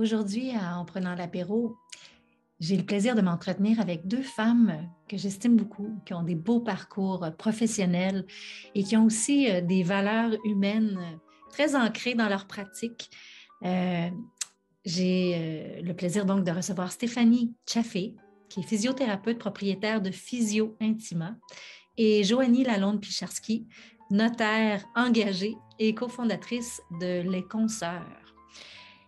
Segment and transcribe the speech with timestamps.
[0.00, 1.76] Aujourd'hui, en prenant l'apéro,
[2.58, 6.60] j'ai le plaisir de m'entretenir avec deux femmes que j'estime beaucoup, qui ont des beaux
[6.60, 8.24] parcours professionnels
[8.74, 10.98] et qui ont aussi euh, des valeurs humaines
[11.50, 13.10] très ancrées dans leur pratique.
[13.62, 14.08] Euh,
[14.86, 18.16] j'ai euh, le plaisir donc de recevoir Stéphanie Chaffé,
[18.48, 21.36] qui est physiothérapeute propriétaire de Physio Intima,
[21.98, 23.66] et Joanie Lalonde-Picharski,
[24.10, 28.19] notaire engagée et cofondatrice de Les Consoeurs.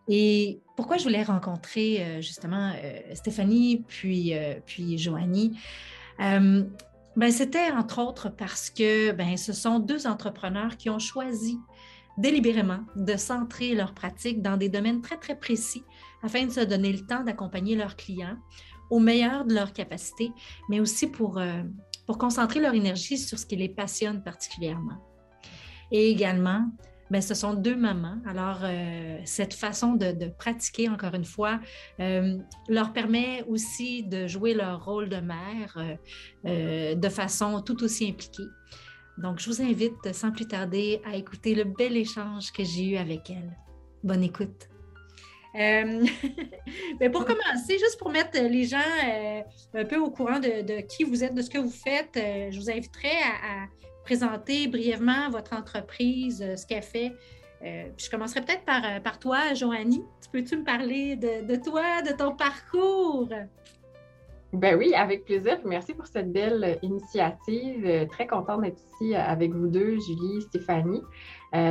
[0.08, 5.58] Et pourquoi je voulais rencontrer euh, justement euh, Stéphanie puis, euh, puis Joanie?
[6.18, 11.58] ben, C'était entre autres parce que ben, ce sont deux entrepreneurs qui ont choisi
[12.18, 15.82] délibérément de centrer leur pratique dans des domaines très, très précis
[16.22, 18.36] afin de se donner le temps d'accompagner leurs clients
[18.90, 20.30] au meilleur de leur capacité,
[20.68, 21.40] mais aussi pour,
[22.06, 24.98] pour concentrer leur énergie sur ce qui les passionne particulièrement.
[25.90, 26.66] Et également,
[27.10, 28.16] ben, ce sont deux mamans.
[28.26, 31.60] Alors, euh, cette façon de, pratiquer, encore une fois,
[32.00, 35.76] euh, leur permet aussi de jouer leur rôle de mère
[36.46, 38.48] euh, de façon tout aussi impliquée.
[39.18, 42.96] Donc, je vous invite sans plus tarder à écouter le bel échange que j'ai eu
[42.96, 43.56] avec elles.
[44.02, 44.68] Bonne écoute.
[45.54, 45.84] Mais
[46.98, 48.78] ben, pour commencer, juste pour mettre les gens
[49.74, 52.70] un peu au courant de, qui vous êtes, de ce que vous faites, je vous
[52.70, 53.66] inviterai à
[54.04, 57.12] présenter brièvement votre entreprise, euh, ce qu'elle fait.
[57.64, 60.02] Euh, je commencerai peut-être par, euh, par toi, Joanie.
[60.32, 63.28] Peux-tu me parler de, toi, de ton parcours?
[64.52, 65.58] Ben oui, avec plaisir.
[65.64, 68.06] Merci pour cette belle initiative.
[68.10, 71.02] Très contente d'être ici avec vous deux, Julie, Stéphanie.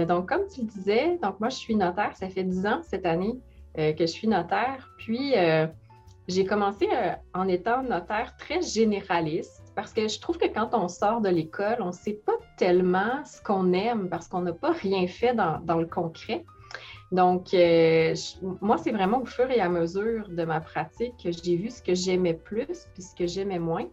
[0.08, 2.16] donc, comme tu le disais, donc moi, je suis notaire.
[2.16, 3.40] Ça fait dix ans cette année
[3.76, 4.90] que je suis notaire.
[4.98, 5.34] Puis,
[6.28, 6.88] j'ai commencé
[7.34, 11.78] en étant notaire très généraliste parce que je trouve que quand on sort de l'école,
[11.80, 15.78] on ne sait pas tellement ce qu'on aime parce qu'on n'a pas rien fait dans,
[15.78, 16.46] le concret.
[17.12, 18.16] Donc, euh,
[18.62, 21.82] moi, c'est vraiment au fur et à mesure de ma pratique que j'ai vu ce
[21.82, 23.88] que j'aimais plus puis ce que j'aimais moins.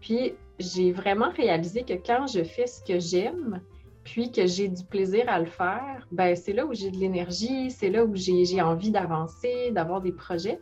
[0.00, 3.60] Puis, j'ai vraiment réalisé que quand je fais ce que j'aime,
[4.04, 7.72] puis que j'ai du plaisir à le faire, ben c'est là où j'ai de l'énergie,
[7.72, 10.60] c'est là où j'ai envie d'avancer, d'avoir des projets.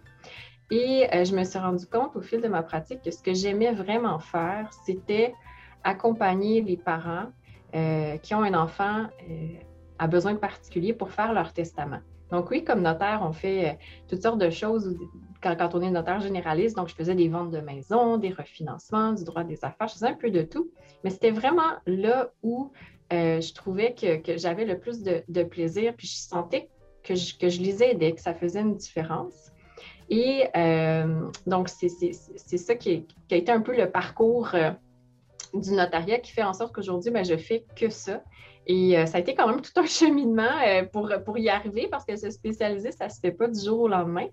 [0.71, 3.35] Et euh, je me suis rendu compte au fil de ma pratique que ce que
[3.35, 5.35] j'aimais vraiment faire, c'était
[5.83, 7.27] accompagner les parents
[7.75, 9.49] euh, qui ont un enfant euh,
[9.99, 12.01] à besoin particulier pour faire leur testament.
[12.31, 14.97] Donc oui, comme notaire, on fait toutes sortes de choses
[15.43, 16.75] quand, on est notaire généraliste.
[16.75, 20.09] Donc, je faisais des ventes de maisons, des refinancements, du droit des affaires, je faisais
[20.09, 20.71] un peu de tout.
[21.05, 22.73] Mais c'était vraiment là où
[23.13, 26.71] je trouvais que, j'avais le plus de, plaisir, puis je sentais
[27.05, 29.53] que je, que je que ça faisait une différence.
[30.11, 34.71] Et euh, donc, c'est ça qui, a été un peu le parcours euh,
[35.55, 38.23] du notariat qui fait en sorte qu'aujourd'hui, ben, je fais que ça.
[38.67, 41.89] Et euh, ça a été quand même tout un cheminement euh, pour, pour y arriver
[41.91, 44.27] parce que se spécialiser, ça ne se fait pas du jour au lendemain.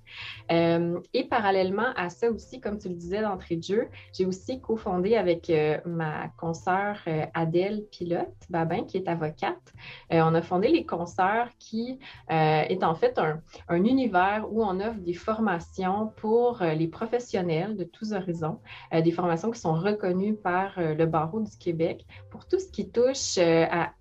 [0.51, 4.61] Euh, et parallèlement à ça aussi, comme tu le disais d'entrée de jeu, j'ai aussi
[4.61, 5.51] cofondé avec
[5.85, 6.97] ma consoeur
[7.33, 9.73] Adèle Pilote Babin, qui est avocate.
[10.09, 11.99] on a fondé les consoeurs qui
[12.29, 18.13] est en fait un, univers où on offre des formations pour les professionnels de tous
[18.13, 18.59] horizons,
[18.91, 23.37] des formations qui sont reconnues par le barreau du Québec pour tout ce qui touche
[23.37, 23.93] à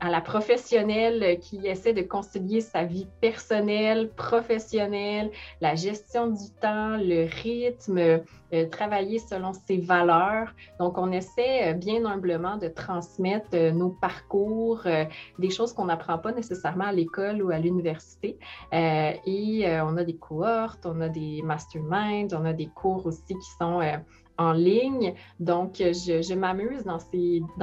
[0.00, 5.30] à la professionnelle qui essaie de concilier sa vie personnelle, professionnelle,
[5.60, 8.22] la gestion du temps, le rythme,
[8.54, 10.54] euh, travailler selon ses valeurs.
[10.80, 14.84] Donc, on essaie euh, bien humblement de transmettre euh, nos parcours,
[15.38, 18.38] des choses qu'on n'apprend pas nécessairement à l'école ou à l'université.
[18.72, 23.50] et on a des cohortes, on a des masterminds, on a des cours aussi qui
[23.58, 23.80] sont
[24.38, 25.14] en ligne.
[25.40, 26.98] Donc, je, m'amuse dans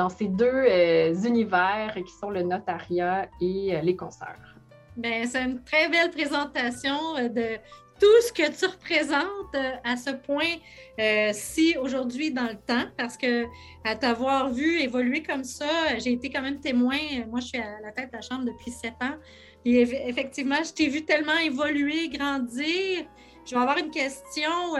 [0.10, 4.56] ces, deux euh, univers qui sont le notariat et euh, les concerts.
[4.98, 7.58] Bien, c'est une très belle présentation euh, de
[8.00, 13.46] tout ce que tu représentes à ce point si aujourd'hui dans le temps, parce que
[13.86, 16.98] à t'avoir vu évoluer comme ça, j'ai été quand même témoin.
[17.30, 19.16] Moi, je suis à la tête de la chambre depuis sept ans.
[19.64, 19.80] Et
[20.10, 23.06] effectivement, je t'ai vu tellement évoluer, grandir.
[23.46, 24.76] Je vais avoir une question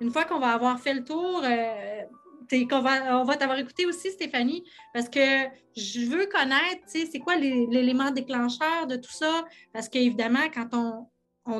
[0.00, 2.02] une fois qu'on va avoir fait le tour, euh,
[2.80, 5.46] va, on va t'avoir écouté aussi, Stéphanie, parce que
[5.76, 11.06] je veux connaître, c'est quoi l'élément déclencheur de tout ça, parce qu'évidemment, quand on,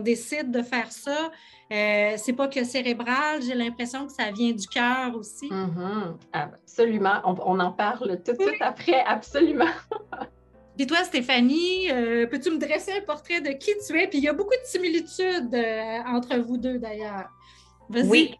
[0.00, 1.31] décide de faire ça,
[1.73, 5.49] euh, c'est pas que cérébral, j'ai l'impression que ça vient du cœur aussi.
[5.49, 6.17] Mm-hmm.
[6.35, 7.23] Absolument.
[7.25, 9.64] On, en parle tout de suite après, absolument.
[10.79, 14.06] Et toi, Stéphanie, euh, peux-tu me dresser un portrait de qui tu es?
[14.06, 17.31] Puis il y a beaucoup de similitudes euh, entre vous deux, d'ailleurs.
[17.90, 18.35] Oui,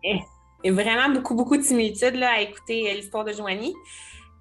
[0.65, 3.75] vraiment beaucoup, beaucoup de similitudes là, à écouter euh, l'histoire de Joanie.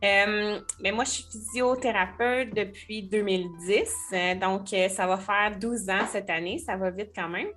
[0.04, 6.06] Euh, mais moi, je suis physiothérapeute depuis 2010, euh, donc ça va faire 12 ans
[6.12, 7.48] cette année, ça va vite quand même.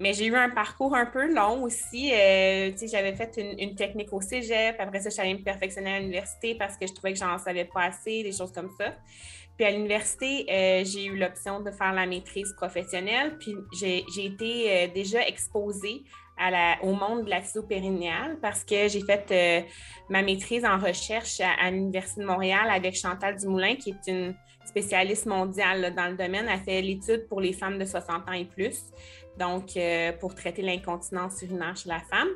[0.00, 2.08] mais j'ai eu un parcours un peu long aussi.
[2.10, 6.54] j'avais fait une, technique au cégep, après ça, je suis allée me perfectionner à l'université
[6.54, 8.94] parce que je trouvais que j'en savais pas assez, des choses comme ça.
[9.62, 10.44] Puis à l'université,
[10.84, 16.02] j'ai eu l'option de faire la maîtrise professionnelle, puis j'ai été déjà exposée
[16.82, 19.68] au monde de la physio-périnéale parce que j'ai fait euh,
[20.08, 25.26] ma maîtrise en recherche à, l'Université de Montréal avec Chantal Dumoulin, qui est une spécialiste
[25.26, 26.46] mondiale dans le domaine.
[26.48, 28.80] Elle fait l'étude pour les femmes de 60 ans et plus,
[29.38, 32.28] donc euh, pour traiter l'incontinence urinaire chez la femme.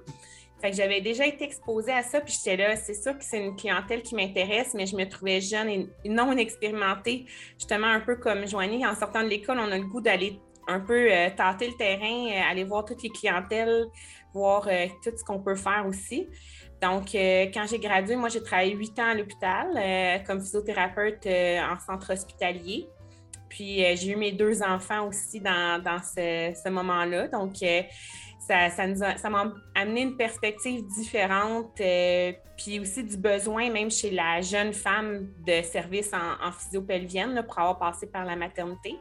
[0.73, 4.03] J'avais déjà été exposée à ça, puis j'étais là, c'est sûr que c'est une clientèle
[4.03, 7.27] qui m'intéresse, mais je me trouvais jeune et non expérimentée,
[7.59, 8.87] justement un peu comme Joanie.
[8.87, 12.29] En sortant de l'école, on a le goût d'aller un peu euh, tâter le terrain,
[12.29, 13.87] euh, aller voir toutes les clientèles,
[14.33, 16.29] voir euh, tout ce qu'on peut faire aussi.
[16.83, 22.13] Donc, quand j'ai gradué, moi, j'ai travaillé huit ans à l'hôpital comme physiothérapeute en centre
[22.13, 22.87] hospitalier.
[23.49, 27.29] Puis, j'ai eu mes deux enfants aussi dans, ce, moment-là.
[27.29, 27.55] Donc,
[28.46, 31.75] ça, ça m'a amené une perspective différente,
[32.56, 37.58] puis aussi du besoin, même chez la jeune femme de service en, en physiopelvienne, pour
[37.58, 38.96] avoir passé par la maternité.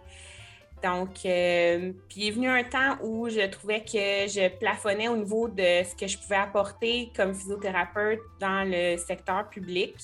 [0.85, 5.17] Donc, euh, puis il est venu un temps où je trouvais que je plafonnais au
[5.17, 9.95] niveau de ce que je pouvais apporter comme physiothérapeute dans le secteur public.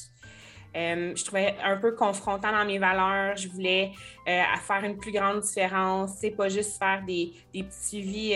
[0.75, 3.35] Euh, je trouvais un peu confrontant dans mes valeurs.
[3.35, 3.91] Je voulais
[4.27, 6.13] euh, faire une plus grande différence.
[6.19, 8.33] C'est pas juste faire des, petits suivis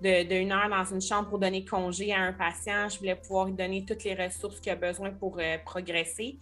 [0.00, 2.88] d'une heure dans une chambre pour donner congé à un patient.
[2.88, 6.38] Je voulais pouvoir lui donner toutes les ressources qu'il a besoin pour progresser.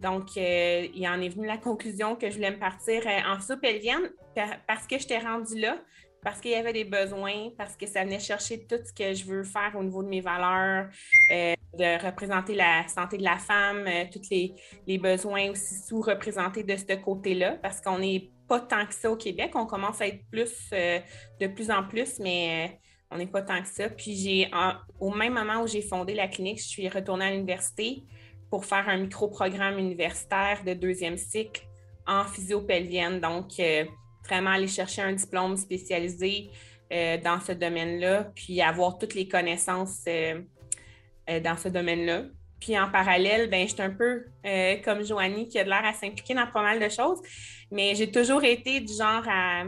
[0.00, 3.40] Donc, euh, il en est venu la conclusion que je voulais me partir euh, en
[3.40, 4.10] sous-pelvienne
[4.66, 5.76] parce que j'étais rendue là,
[6.22, 9.24] parce qu'il y avait des besoins, parce que ça venait chercher tout ce que je
[9.26, 10.88] veux faire au niveau de mes valeurs,
[11.30, 16.94] euh, de représenter la santé de la femme, tous les, besoins aussi sous-représentés de ce
[16.94, 19.52] côté-là, parce qu'on n'est pas tant que ça au Québec.
[19.54, 22.80] On commence à être plus, de plus en plus, mais
[23.12, 23.88] on n'est pas tant que ça.
[23.88, 24.50] Puis, j'ai,
[24.98, 28.02] au même moment où j'ai fondé la clinique, je suis retournée à l'université
[28.50, 31.62] pour faire un micro-programme universitaire de deuxième cycle
[32.06, 33.20] en physio-pelvienne.
[33.20, 33.84] Donc, euh,
[34.26, 36.50] vraiment aller chercher un diplôme spécialisé
[36.92, 40.42] euh, dans ce domaine-là, puis avoir toutes les connaissances euh,
[41.40, 42.24] dans ce domaine-là.
[42.60, 44.24] Puis en parallèle, ben, je suis un peu
[44.84, 47.20] comme Joanie qui a de l'air à s'impliquer dans pas mal de choses,
[47.70, 49.64] mais j'ai toujours été du genre à,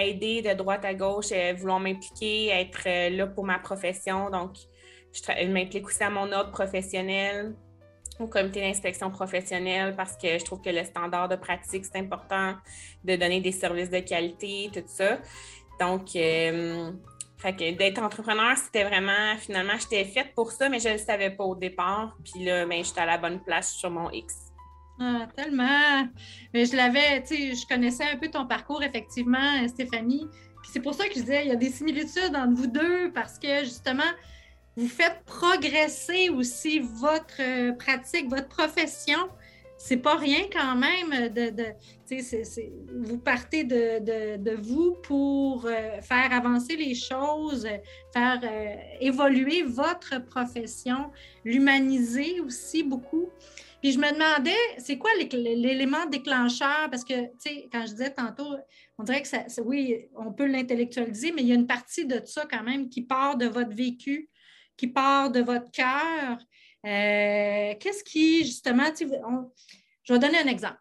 [0.00, 4.30] aider de droite à gauche, vouloir m'impliquer, être là pour ma profession.
[4.30, 4.56] Donc,
[5.12, 7.54] je, m'implique aussi à mon ordre professionnel,
[8.18, 12.54] au comité d'inspection professionnelle, parce que je trouve que le standard de pratique, c'est important
[13.04, 15.18] de donner des services de qualité, tout ça.
[15.80, 16.14] Donc,
[17.44, 21.30] euh, d'être entrepreneur, c'était vraiment, finalement, j'étais faite pour ça, mais je ne le savais
[21.30, 22.16] pas au départ.
[22.24, 24.34] Puis là, ben, j'étais à la bonne place sur mon X.
[24.98, 26.08] Ah, tellement!
[26.54, 30.26] Mais je l'avais, tu sais, je connaissais un peu ton parcours, effectivement, Stéphanie.
[30.62, 33.12] Puis c'est pour ça que je disais, il y a des similitudes entre vous deux,
[33.12, 34.10] parce que justement,
[34.76, 39.18] vous faites progresser aussi votre euh, pratique, votre profession.
[39.78, 41.74] C'est pas rien quand même de,
[43.06, 47.68] vous partez de, vous pour euh, faire avancer les choses,
[48.12, 51.10] faire euh, évoluer votre profession,
[51.44, 53.28] l'humaniser aussi beaucoup.
[53.82, 56.88] Puis je me demandais, c'est quoi l'élément déclencheur?
[56.90, 58.56] Parce que, tu sais, quand je disais tantôt,
[58.98, 62.46] on dirait que oui, on peut l'intellectualiser, mais il y a une partie de ça
[62.50, 64.30] quand même qui part de votre vécu,
[64.76, 66.38] qui part de votre cœur.
[66.86, 70.78] Euh, qu'est-ce qui, justement, je vais donner un exemple.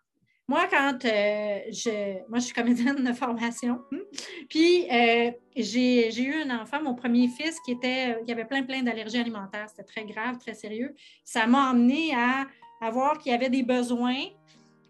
[0.47, 3.81] Moi, quand euh, je, moi, je suis comédienne de formation,
[4.49, 8.83] puis euh, j'ai eu un enfant, mon premier fils, qui était, qui avait plein, plein
[8.83, 9.67] d'allergies alimentaires.
[9.69, 10.93] C'était très grave, très sérieux.
[11.23, 12.45] Ça m'a amené à,
[12.91, 14.25] voir qu'il y avait des besoins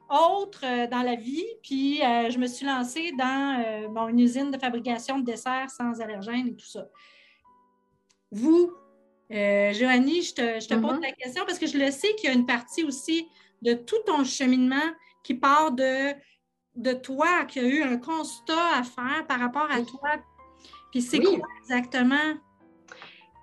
[0.10, 1.46] autres dans la vie.
[1.64, 6.56] Puis je me suis lancée dans une usine de fabrication de desserts sans allergènes et
[6.56, 6.86] tout ça.
[8.32, 8.74] Vous,
[9.32, 11.02] euh, Joanie, je te, pose mm-hmm.
[11.02, 13.28] la question parce que je le sais qu'il y a une partie aussi
[13.62, 14.76] de tout ton cheminement
[15.24, 16.14] qui part de,
[16.76, 20.10] de toi, qui a eu un constat à faire par rapport à toi.
[20.92, 22.36] Puis c'est quoi exactement?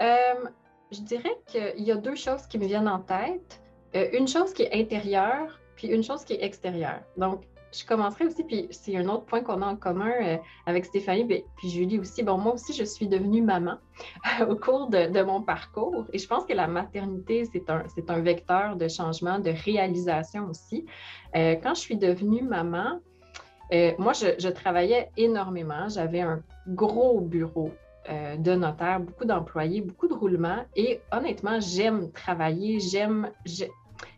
[0.01, 0.45] Euh,
[0.93, 3.61] je dirais qu'il y a deux choses qui me viennent en tête.
[3.95, 7.03] Euh, une chose qui est intérieure, puis une chose qui est extérieure.
[7.17, 10.37] Donc, je commencerai aussi, puis c'est un autre point qu'on a en commun euh,
[10.67, 12.23] avec Stéphanie, ben, puis Julie aussi.
[12.23, 13.77] Bon, moi aussi, je suis devenue maman
[14.49, 17.71] au cours de, mon parcours et je pense que la maternité, c'est
[18.11, 20.85] un, vecteur de changement, de réalisation aussi.
[21.35, 23.01] Euh, quand je suis devenue maman,
[23.73, 25.89] euh, moi, je, je, travaillais énormément.
[25.89, 27.71] J'avais un gros bureau
[28.11, 30.65] euh, de notaire, beaucoup d'employés, beaucoup de roulements.
[30.75, 33.31] Et honnêtement, j'aime travailler, j'aime,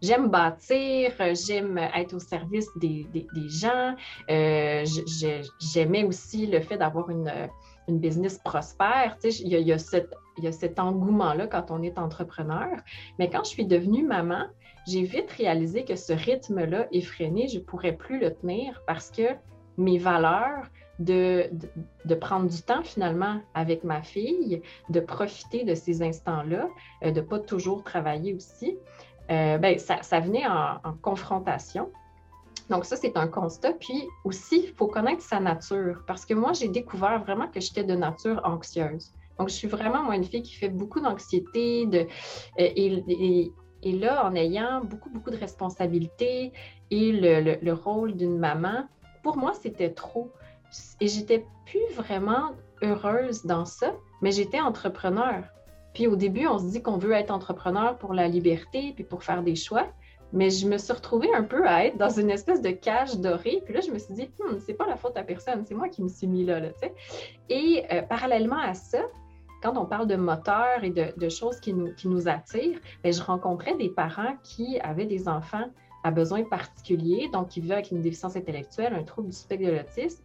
[0.03, 1.13] j'aime bâtir,
[1.47, 3.07] j'aime être au service des,
[3.49, 3.95] gens.
[4.31, 4.85] Euh,
[5.73, 7.33] j'aimais aussi le fait d'avoir une,
[7.89, 9.17] une, business prospère.
[9.21, 9.59] Tu sais, il, y a,
[10.39, 12.69] il y a cet engouement-là quand on est entrepreneur.
[13.19, 14.47] Mais quand je suis devenue maman,
[14.87, 19.23] j'ai vite réalisé que ce rythme-là effréné, je ne pourrais plus le tenir parce que
[19.77, 20.67] mes valeurs,
[20.99, 21.51] de,
[22.05, 26.69] de, prendre du temps finalement avec ma fille, de profiter de ces instants-là,
[27.03, 28.79] euh, de ne pas toujours travailler aussi,
[29.31, 31.91] euh, ben, ça, venait en, confrontation.
[32.71, 33.73] Donc ça, c'est un constat.
[33.73, 37.85] Puis aussi, il faut connaître sa nature parce que moi, j'ai découvert vraiment que j'étais
[37.85, 39.13] de nature anxieuse.
[39.39, 42.05] Donc, je suis vraiment, moi, une fille qui fait beaucoup d'anxiété euh,
[42.57, 43.53] et,
[43.83, 46.53] et, là, en ayant beaucoup, beaucoup de responsabilités
[46.91, 48.87] et le, le rôle d'une maman,
[49.25, 50.31] pour moi, c'était trop.
[51.01, 52.53] Et j'étais plus vraiment
[52.83, 55.45] heureuse dans ça, mais j'étais entrepreneur.
[55.95, 59.23] Puis au début, on se dit qu'on veut être entrepreneur pour la liberté, puis pour
[59.23, 59.87] faire des choix.
[60.33, 63.63] Mais je me suis retrouvée un peu à être dans une espèce de cage dorée.
[63.65, 65.89] Puis là, je me suis dit, hmm, c'est pas la faute à personne, c'est moi
[65.89, 66.61] qui me suis mis là.
[67.49, 68.99] et euh, parallèlement à ça,
[69.63, 73.23] quand on parle de moteur et de, choses qui nous, qui nous attirent, bien, je
[73.23, 75.71] rencontrais des parents qui avaient des enfants
[76.03, 79.73] à besoins particuliers, donc qui vivaient avec une déficience intellectuelle, un trouble du spectre de
[79.73, 80.23] l'autisme.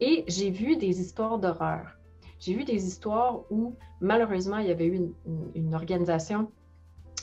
[0.00, 1.96] Et j'ai vu des histoires d'horreur.
[2.42, 5.12] J'ai vu des histoires où, malheureusement, il y avait eu
[5.54, 6.50] une, organisation,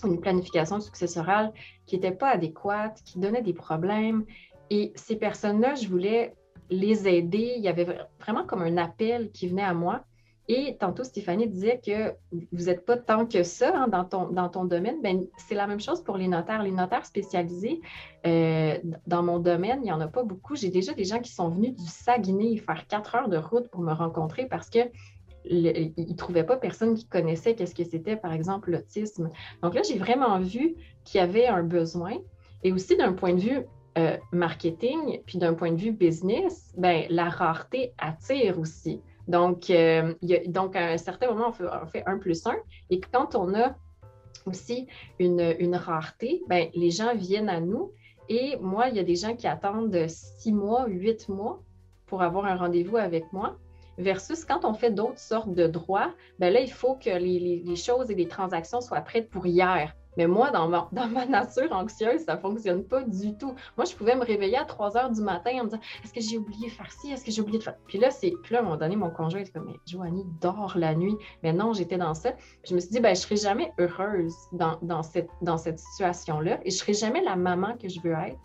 [0.06, 1.52] une planification successorale
[1.86, 4.24] qui n'était pas adéquate, qui donnait des problèmes.
[4.70, 6.36] Et ces personnes-là, je voulais
[6.70, 7.56] les aider.
[7.58, 10.06] Il y avait vraiment comme un appel qui venait à moi.
[10.51, 12.15] Et tantôt, Stéphanie disait que
[12.51, 15.00] vous n'êtes pas tant que ça hein, dans, ton, dans ton domaine.
[15.03, 16.63] Ben, c'est la même chose pour les notaires.
[16.63, 17.82] Les notaires spécialisés,
[18.25, 18.75] euh,
[19.06, 20.56] dans mon domaine, il n'y en a pas beaucoup.
[20.56, 23.82] J'ai déjà des gens qui sont venus du Saguenay faire quatre heures de route pour
[23.82, 24.79] me rencontrer parce que
[25.46, 29.29] ne trouvaient pas personne qui connaissait qu'est-ce que c'était, par exemple, l'autisme.
[29.62, 30.74] Donc là, j'ai vraiment vu
[31.06, 32.13] qu'il y avait un besoin.
[32.63, 33.65] Et aussi, d'un point de vue
[34.00, 39.00] euh, marketing, puis d'un point de vue business, ben, la rareté attire aussi.
[39.30, 40.16] Donc, euh,
[40.48, 42.58] donc, à un certain moment, on fait, un plus un.
[42.90, 43.76] Et quand on a
[44.48, 44.88] aussi
[45.20, 47.92] une, rareté, ben, les gens viennent à nous.
[48.28, 51.62] Et moi, il y a des gens qui attendent six mois, huit mois
[52.08, 53.56] pour avoir un rendez-vous avec moi.
[54.00, 58.10] Versus quand on fait d'autres sortes de droits, ben là, il faut que les, choses
[58.10, 59.96] et les transactions soient prêtes pour hier.
[60.20, 63.56] Mais moi, dans ma, dans ma nature anxieuse, ça ne fonctionne pas du tout.
[63.78, 66.20] Moi, je pouvais me réveiller à 3 heures du matin en me disant Est-ce que
[66.20, 67.14] j'ai oublié de faire ci?
[67.14, 67.78] Est-ce que j'ai oublié de faire.
[67.88, 68.34] Puis là, c'est...
[68.44, 71.16] Puis là, à un moment donné, mon conjoint était comme Mais Joanie, dors la nuit.
[71.42, 72.34] Mais non, j'étais dans ça.
[72.66, 75.80] Je me suis dit ben, Je ne serai jamais heureuse dans, dans cette, dans cette
[75.80, 78.40] situation-là et je ne serai jamais la maman que je veux être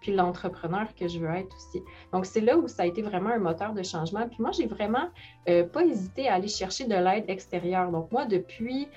[0.00, 1.80] puis l'entrepreneur que je veux être aussi.
[2.12, 4.26] Donc, c'est là où ça a été vraiment un moteur de changement.
[4.26, 5.08] Puis moi, j'ai vraiment
[5.48, 7.92] euh, pas hésité à aller chercher de l'aide extérieure.
[7.92, 8.88] Donc, moi, depuis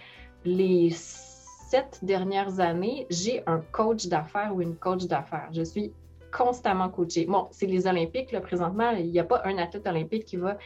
[0.46, 0.89] les
[1.69, 5.50] sept dernières années, j'ai un coach d'affaires ou une coach d'affaires.
[5.51, 5.93] Je suis
[6.31, 7.25] constamment coachée.
[7.25, 10.57] Bon, c'est les Olympiques, présentement, il n'y a pas un athlète olympique qui va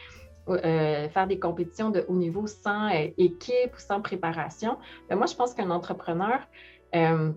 [0.48, 4.76] euh, faire des compétitions de haut niveau sans euh, équipe ou sans préparation.
[5.08, 6.40] Mais moi, je pense qu'un entrepreneur,
[6.94, 7.32] euh,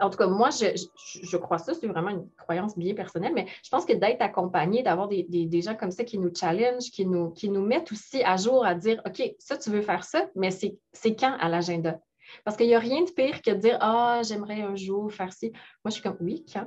[0.00, 3.68] en tout cas, moi, je, crois ça, c'est vraiment une croyance bien personnelle, mais je
[3.68, 7.30] pense que d'être accompagné, d'avoir des, des, gens comme ça qui nous challenge, qui nous,
[7.30, 10.50] qui nous mettent aussi à jour à dire, OK, ça, tu veux faire ça, mais
[10.50, 12.00] c'est quand à l'agenda?
[12.44, 15.32] Parce qu'il n'y a rien de pire que de dire Ah, j'aimerais un jour faire
[15.32, 15.50] ci.
[15.84, 16.66] Moi, je suis comme Oui, quand?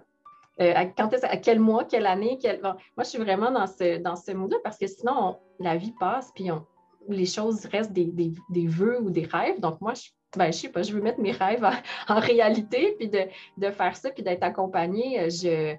[0.59, 2.37] Euh, à, quand à quel mois, quelle année?
[2.61, 6.31] moi, je suis vraiment dans ce, dans ce là parce que sinon, la vie passe,
[6.35, 6.49] puis
[7.07, 9.59] les choses restent des, des, vœux ou des rêves.
[9.59, 11.67] Donc, moi, je ben, je sais pas, je veux mettre mes rêves
[12.07, 13.19] en, réalité, puis de,
[13.57, 15.75] de, faire ça, puis d'être accompagnée, euh, je,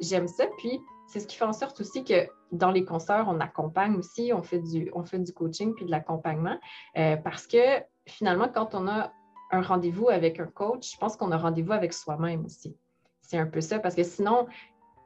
[0.00, 0.44] j'aime ça.
[0.58, 4.32] Puis c'est ce qui fait en sorte aussi que dans les concerts, on accompagne aussi,
[4.34, 6.58] on fait du, on fait du coaching puis de l'accompagnement,
[6.98, 7.58] euh, parce que
[8.06, 9.12] finalement, quand on a
[9.54, 12.76] un rendez-vous avec un coach, je pense qu'on a rendez-vous avec soi-même aussi.
[13.22, 14.46] C'est un peu ça, parce que sinon,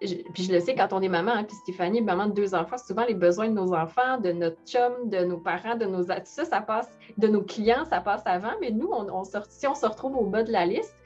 [0.01, 2.79] puis je le sais quand on est maman, hein, puis Stéphanie, maman de deux enfants,
[2.79, 6.45] souvent les besoins de nos enfants, de notre chum, de nos parents, de nos ça,
[6.45, 10.17] ça passe, de nos clients, ça passe avant, mais nous, on, si on se retrouve
[10.17, 10.97] au bas de la liste,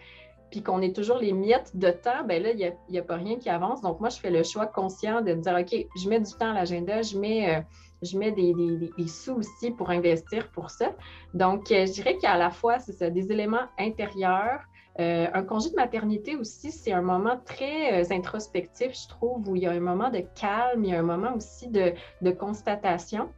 [0.50, 3.38] puis qu'on est toujours les miettes de temps, ben là, il n'y a, pas rien
[3.38, 3.80] qui avance.
[3.80, 6.52] Donc, moi, je fais le choix conscient de dire, OK, je mets du temps à
[6.52, 7.60] l'agenda, je mets, euh,
[8.02, 10.92] je mets des, sous aussi pour investir pour ça.
[11.34, 14.60] Donc, euh, je dirais qu'à la fois, c'est ça, des éléments intérieurs,
[15.00, 19.56] euh, un congé de maternité aussi, c'est un moment très euh, introspectif, je trouve, où
[19.56, 21.94] il y a un moment de calme, il y a un moment aussi de,
[22.32, 23.28] constatation.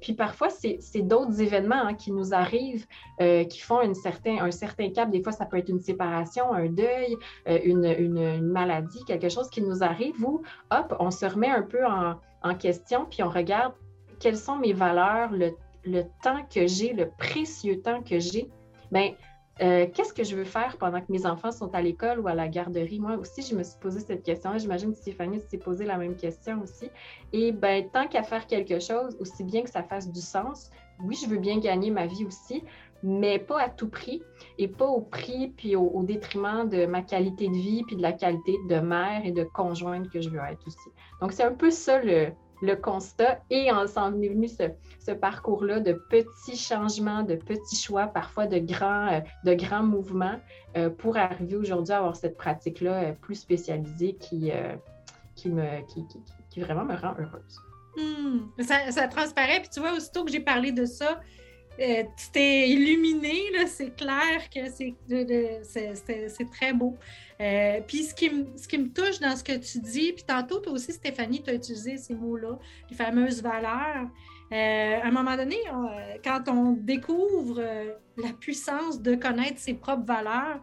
[0.00, 2.86] Puis parfois, c'est d'autres événements hein, qui nous arrivent,
[3.18, 5.10] qui font une certain, un certain cap.
[5.10, 9.82] Des fois, ça peut être une séparation, un deuil, une, maladie, quelque chose qui nous
[9.82, 13.72] arrive où, hop, on se remet un peu en question, puis on regarde
[14.20, 15.52] quelles sont mes valeurs, le,
[15.84, 18.48] le temps que j'ai, le précieux temps que j'ai,
[18.90, 19.12] ben
[19.62, 22.34] euh, qu'est-ce que je veux faire pendant que mes enfants sont à l'école ou à
[22.34, 23.00] la garderie?
[23.00, 24.56] Moi aussi, je me suis posé cette question.
[24.58, 26.90] J'imagine que Stéphanie s'est posé la même question aussi.
[27.32, 30.70] Et ben, tant qu'à faire quelque chose, aussi bien que ça fasse du sens,
[31.02, 32.64] oui, je veux bien gagner ma vie aussi,
[33.02, 34.22] mais pas à tout prix
[34.58, 38.12] et pas au prix puis au, détriment de ma qualité de vie puis de la
[38.12, 40.90] qualité de mère et de conjointe que je veux être aussi.
[41.22, 42.32] Donc, c'est un peu ça le,
[42.62, 48.06] le constat et on s'en est venu ce, parcours-là de petits changements, de petits choix,
[48.06, 50.40] parfois de grands, euh, de grands mouvements
[50.76, 54.50] euh, pour arriver aujourd'hui à avoir cette pratique-là euh, plus spécialisée qui,
[55.34, 55.80] qui, me,
[56.50, 57.60] qui, vraiment me rend heureuse.
[57.96, 58.62] Hmm.
[58.62, 61.20] Ça, ça, transparaît, puis tu vois, aussitôt que j'ai parlé de ça,
[61.78, 66.96] tu t'es illuminé, c'est clair que c'est très beau.
[67.40, 70.24] Euh, puis ce qui, me, ce qui me touche dans ce que tu dis, puis
[70.26, 72.58] tantôt, toi aussi, Stéphanie, tu as utilisé ces mots-là,
[72.90, 74.08] les fameuses valeurs.
[74.52, 75.56] Euh, à un moment donné,
[76.24, 80.62] quand on découvre euh, la puissance de connaître ses propres valeurs,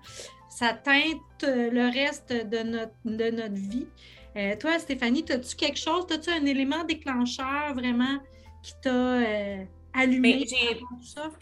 [0.50, 3.88] ça teinte le reste de notre, de notre vie.
[4.60, 8.20] toi, Stéphanie, as-tu quelque chose, as-tu un élément déclencheur vraiment
[8.62, 9.20] qui t'a
[9.94, 10.46] allumé.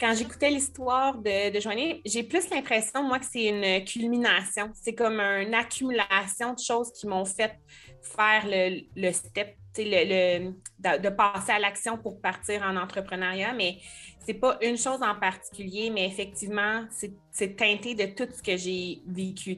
[0.00, 4.70] quand j'écoutais l'histoire de, de Joanie, j'ai plus l'impression, moi, que c'est une culmination.
[4.74, 7.58] C'est comme une accumulation de choses qui m'ont fait
[8.02, 13.52] faire le, le step, le, de, passer à l'action pour partir en entrepreneuriat.
[13.54, 13.78] Mais
[14.24, 16.84] c'est pas une chose en particulier, mais effectivement,
[17.30, 19.56] c'est teinté de tout ce que j'ai vécu.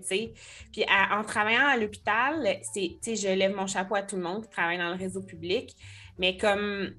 [0.73, 4.79] Puis en travaillant à l'hôpital, je lève mon chapeau à tout le monde qui travaille
[4.79, 5.75] dans le réseau public.
[6.19, 6.95] Mais comme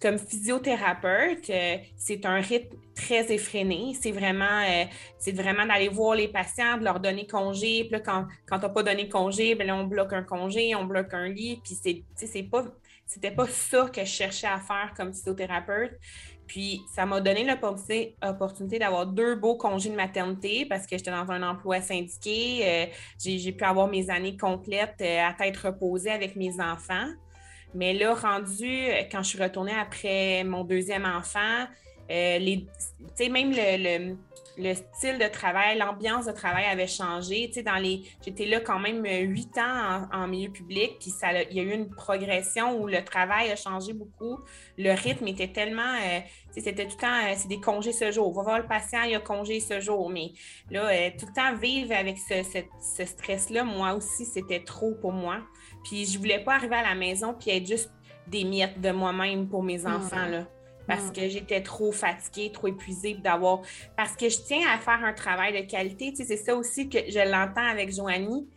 [0.00, 3.92] comme physiothérapeute, euh, c'est un rythme très effréné.
[4.00, 4.84] C'est vraiment, euh,
[5.18, 7.84] c'est vraiment d'aller voir les patients, de leur donner congé.
[7.84, 10.84] Puis là, quand, quand tu n'as pas donné congé, bien on bloque un congé, on
[10.84, 11.60] bloque un lit.
[11.62, 12.64] Puis c'est, c'est pas,
[13.06, 15.92] c'était pas ça que je cherchais à faire comme physiothérapeute.
[16.46, 21.30] Puis ça m'a donné l'opportunité d'avoir deux beaux congés de maternité parce que j'étais dans
[21.30, 22.62] un emploi syndiqué.
[22.64, 22.86] Euh,
[23.22, 27.06] j'ai, j'ai pu avoir mes années complètes à tête reposée avec mes enfants.
[27.74, 31.66] Mais là, rendu, quand je suis retournée après mon deuxième enfant,
[32.10, 32.38] euh,
[33.30, 34.16] même le,
[34.58, 37.52] le, style de travail, l'ambiance de travail avait changé.
[37.64, 41.12] Dans les, j'étais là quand même huit ans en, milieu public, puis
[41.50, 44.40] il y a eu une progression où le travail a changé beaucoup.
[44.76, 48.32] Le rythme était tellement, euh, c'était tout le temps, euh, c'est des congés ce jour.
[48.34, 50.10] Va voir le patient, il a congé ce jour.
[50.10, 50.32] Mais
[50.70, 55.42] là, tout le temps vivre avec ce stress-là, moi aussi, c'était trop pour moi.
[55.84, 57.90] Puis je voulais pas arriver à la maison puis être juste
[58.26, 60.46] des miettes de moi-même pour mes enfants, là.
[60.86, 63.60] Parce que j'étais trop fatiguée, trop épuisée d'avoir.
[63.96, 66.10] Parce que je tiens à faire un travail de qualité.
[66.10, 68.48] Tu sais, c'est ça aussi que je l'entends avec Joanie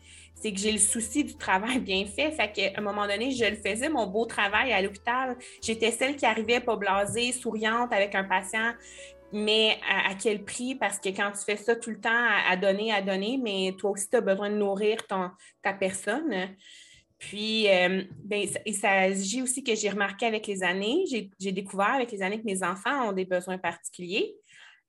[0.44, 2.32] c'est que j'ai le souci du travail bien fait.
[2.32, 5.38] Fait qu'à un moment donné, je le faisais, mon beau travail à l'hôpital.
[5.62, 8.74] J'étais celle qui arrivait pas blasée, souriante avec un patient,
[9.32, 10.76] mais à, quel prix?
[10.76, 13.92] Parce que quand tu fais ça tout le temps à, donner, à donner, mais toi
[13.92, 15.32] aussi, tu as besoin de nourrir ton,
[15.62, 16.50] ta personne.
[17.30, 18.46] Puis, euh, ben,
[19.44, 21.06] aussi que j'ai remarqué avec les années,
[21.40, 24.36] j'ai découvert avec les années que mes enfants ont des besoins particuliers.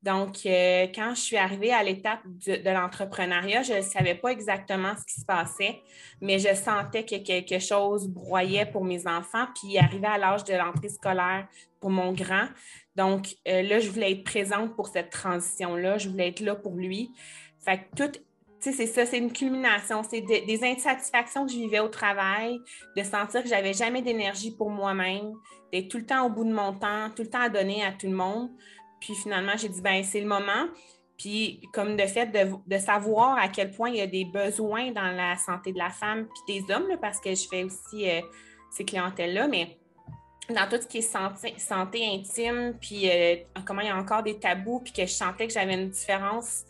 [0.03, 4.95] Donc, euh, quand je suis arrivée à l'étape de, l'entrepreneuriat, je ne savais pas exactement
[4.99, 5.81] ce qui se passait,
[6.21, 9.47] mais je sentais que quelque chose broyait pour mes enfants.
[9.55, 11.47] Puis, arrivé à l'âge de l'entrée scolaire
[11.79, 12.49] pour mon grand.
[12.97, 15.99] Donc, euh, là, je voulais être présente pour cette transition-là.
[15.99, 17.13] Je voulais être là pour lui.
[17.65, 18.19] Fait que tout
[18.73, 20.03] c'est ça, c'est une culmination.
[20.03, 22.59] C'est des insatisfactions que je vivais au travail,
[22.97, 25.33] de sentir que j'avais jamais d'énergie pour moi-même,
[25.73, 27.93] d'être tout le temps au bout de mon temps, tout le temps à donner à
[27.93, 28.51] tout le monde.
[29.01, 30.69] Puis finalement, j'ai dit, ben c'est le moment.
[31.19, 35.15] Puis comme de fait de, savoir à quel point il y a des besoins dans
[35.15, 38.21] la santé de la femme puis des hommes, parce que je fais aussi euh,
[38.71, 39.79] ces clientèles-là, mais
[40.51, 44.23] dans tout ce qui est santé, santé intime, puis euh, comment il y a encore
[44.23, 46.65] des tabous, puis que je sentais que j'avais une différence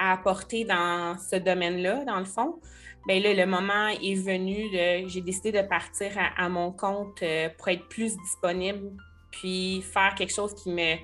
[0.00, 2.58] à apporter dans ce domaine-là, dans le fond,
[3.06, 4.68] bien là, le moment est venu,
[5.08, 8.92] j'ai décidé de partir à, mon compte euh, pour être plus disponible,
[9.30, 10.96] puis faire quelque chose qui me,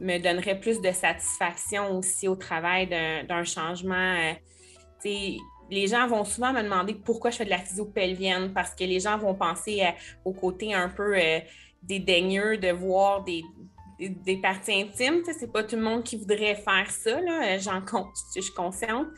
[0.00, 4.16] me donnerait plus de satisfaction aussi au travail d'un, changement.
[5.04, 5.36] Euh,
[5.70, 8.84] les gens vont souvent me demander pourquoi je fais de la physio pelvienne, parce que
[8.84, 9.90] les gens vont penser euh,
[10.24, 11.14] au côté un peu
[11.82, 13.44] dédaigneux de voir des,
[13.98, 15.22] des parties intimes.
[15.24, 17.58] C'est pas tout le monde qui voudrait faire ça, là.
[17.58, 19.08] J'en compte, je suis consciente.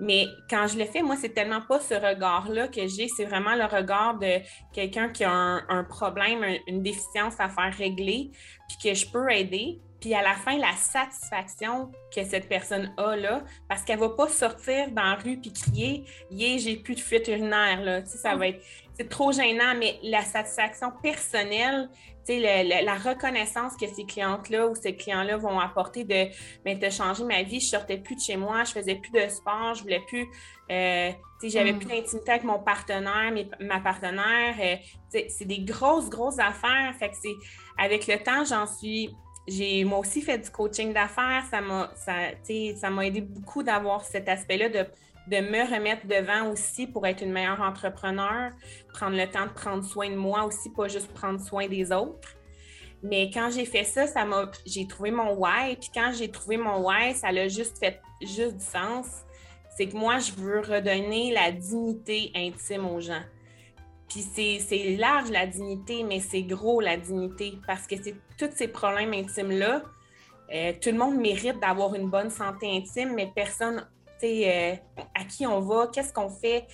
[0.00, 3.54] Mais quand je le fais, moi, c'est tellement pas ce regard-là que j'ai, c'est vraiment
[3.56, 4.40] le regard de
[4.72, 8.30] quelqu'un qui a un, problème, une déficience à faire régler,
[8.68, 9.80] puis que je peux aider.
[10.00, 14.28] Puis à la fin, la satisfaction que cette personne a là, parce qu'elle va pas
[14.28, 18.04] sortir dans la rue puis crier, yeah, j'ai plus de fuite urinaire là.
[18.04, 18.62] ça va être
[18.98, 21.88] c'est trop gênant, mais la satisfaction personnelle,
[22.28, 26.26] la reconnaissance que ces clientes-là ou ces clients-là vont apporter de
[26.64, 29.28] mais de changer ma vie, je sortais plus de chez moi, je faisais plus de
[29.28, 30.26] sport, je voulais plus,
[30.70, 31.10] euh,
[31.42, 31.78] j'avais mm.
[31.78, 34.56] plus d'intimité avec mon partenaire, ma partenaire.
[34.60, 34.76] Euh,
[35.28, 36.94] c'est des grosses, grosses affaires.
[36.98, 37.36] Fait que c'est
[37.78, 39.14] avec le temps, j'en suis.
[39.46, 41.44] J'ai moi aussi fait du coaching d'affaires.
[41.50, 42.14] Ça m'a ça,
[42.76, 44.86] ça aidé beaucoup d'avoir cet aspect-là de
[45.28, 48.50] de me remettre devant aussi pour être une meilleure entrepreneur,
[48.92, 52.36] prendre le temps de prendre soin de moi aussi, pas juste prendre soin des autres.
[53.02, 55.76] Mais quand j'ai fait ça, ça m'a, j'ai trouvé mon why.
[55.76, 59.06] Puis quand j'ai trouvé mon why, ça a juste fait juste du sens.
[59.76, 63.22] C'est que moi, je veux redonner la dignité intime aux gens.
[64.08, 64.20] Puis
[64.60, 69.12] c'est large la dignité, mais c'est gros la dignité parce que c'est tous ces problèmes
[69.12, 69.82] intimes-là.
[70.52, 73.86] Euh, tout le monde mérite d'avoir une bonne santé intime, mais personne
[74.26, 74.74] euh,
[75.14, 76.66] à qui on va, qu'est-ce qu'on fait.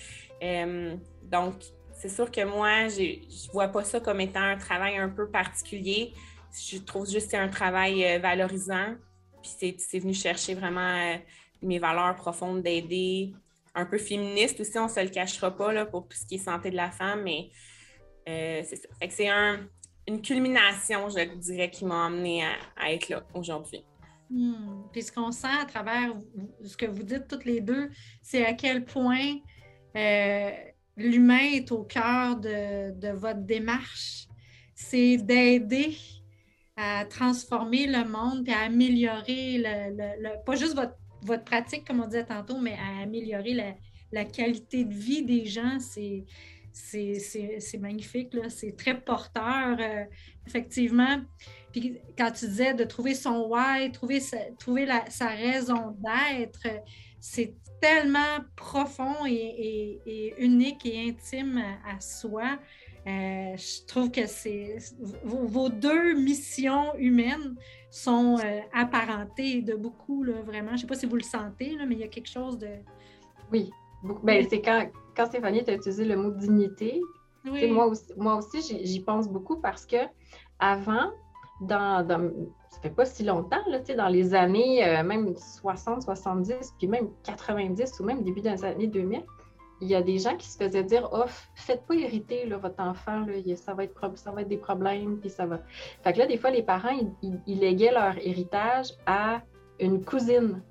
[0.43, 1.55] Euh, donc,
[1.93, 5.29] c'est sûr que moi, je ne vois pas ça comme étant un travail un peu
[5.29, 6.13] particulier.
[6.53, 8.95] Je trouve juste que c'est un travail euh, valorisant.
[9.41, 11.17] Puis c'est venu chercher vraiment
[11.61, 13.33] mes valeurs profondes d'aider,
[13.75, 16.35] un peu féministe aussi, on ne se le cachera pas là, pour tout ce qui
[16.35, 17.51] est santé de la femme, mais
[18.25, 18.87] c'est ça.
[19.07, 19.29] c'est
[20.07, 22.43] une culmination, je dirais, qui m'a amené
[22.75, 23.85] à être là aujourd'hui.
[24.29, 24.83] Hmm.
[24.91, 26.13] Puis ce qu'on sent à travers
[26.63, 27.89] ce que vous dites toutes les deux,
[28.21, 29.35] c'est à quel point
[29.95, 30.51] euh,
[30.97, 34.27] l'humain est au cœur de, votre démarche.
[34.73, 35.95] C'est d'aider
[36.75, 42.07] à transformer le monde et à améliorer le, pas juste votre, votre, pratique, comme on
[42.07, 43.75] disait tantôt, mais à améliorer
[44.11, 45.79] la, qualité de vie des gens.
[45.79, 46.25] C'est
[46.73, 50.03] c'est magnifique, c'est très porteur, euh,
[50.45, 51.21] effectivement.
[51.75, 56.81] Puis quand tu disais de trouver son why, trouver sa, trouver sa raison d'être,
[57.19, 62.57] c'est tellement profond et, unique et intime à, soi.
[63.05, 64.77] Euh, je trouve que c'est
[65.25, 67.57] vos, deux missions humaines
[67.91, 70.69] sont euh, apparentées de beaucoup, là, vraiment.
[70.69, 72.57] Je ne sais pas si vous le sentez, là, mais il y a quelque chose
[72.57, 72.69] de.
[73.51, 73.69] Oui,
[74.23, 77.01] ben, c'est quand, quand Stéphanie a utilisé le mot dignité.
[77.43, 79.97] Moi aussi, moi aussi j'y pense beaucoup parce que
[80.57, 81.11] avant,
[81.61, 82.31] dans, dans,
[82.69, 87.09] ça fait pas si longtemps, là, dans les années euh, même 60, 70, puis même
[87.23, 89.23] 90 ou même début des années 2000,
[89.81, 92.81] il y a des gens qui se faisaient dire Oh, faites pas hériter là, votre
[92.81, 95.59] enfant, là, ça, va être, ça va être des problèmes, puis ça va.
[96.03, 99.41] Fait que là, des fois, les parents, ils, léguaient leur héritage à
[99.79, 100.61] une cousine.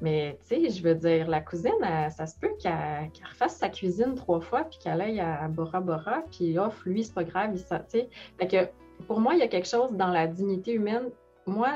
[0.00, 1.70] Mais, tu sais, je veux dire, la cousine,
[2.10, 6.24] ça se peut qu'elle refasse sa cuisine trois fois, puis qu'elle aille à Bora Bora,
[6.32, 8.08] puis off, lui, c'est pas grave, il sais.
[8.36, 8.68] Fait que
[9.06, 11.10] pour moi, il y a quelque chose dans la dignité humaine.
[11.46, 11.68] Moi,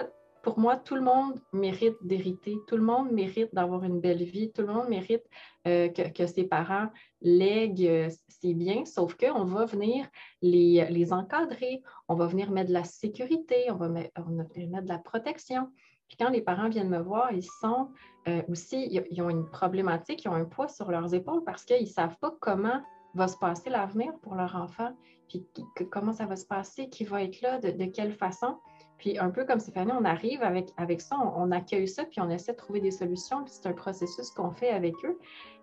[0.47, 4.53] pour moi, tout le monde mérite d'hériter, tout le monde mérite d'avoir une belle vie,
[4.53, 5.25] tout le monde mérite
[5.67, 6.89] euh, que, ses parents
[7.21, 10.07] lèguent euh, ses biens, sauf qu'on va venir
[10.43, 15.69] les, encadrer, on va venir mettre de la sécurité, on va mettre, de la protection.
[16.07, 17.89] Puis quand les parents viennent me voir, ils sont
[18.29, 21.83] euh, aussi, ils, ont une problématique, ils ont un poids sur leurs épaules parce qu'ils
[21.83, 22.81] ne savent pas comment
[23.15, 24.93] va se passer l'avenir pour leur enfant
[25.29, 25.45] puis
[25.91, 28.59] comment ça va se passer, qui va être là, de, quelle façon.
[28.99, 32.31] Puis un peu comme Stéphanie, on arrive avec, avec ça, on, accueille ça, puis on
[32.31, 35.19] essaie de trouver des solutions, puis c'est un processus qu'on fait avec eux.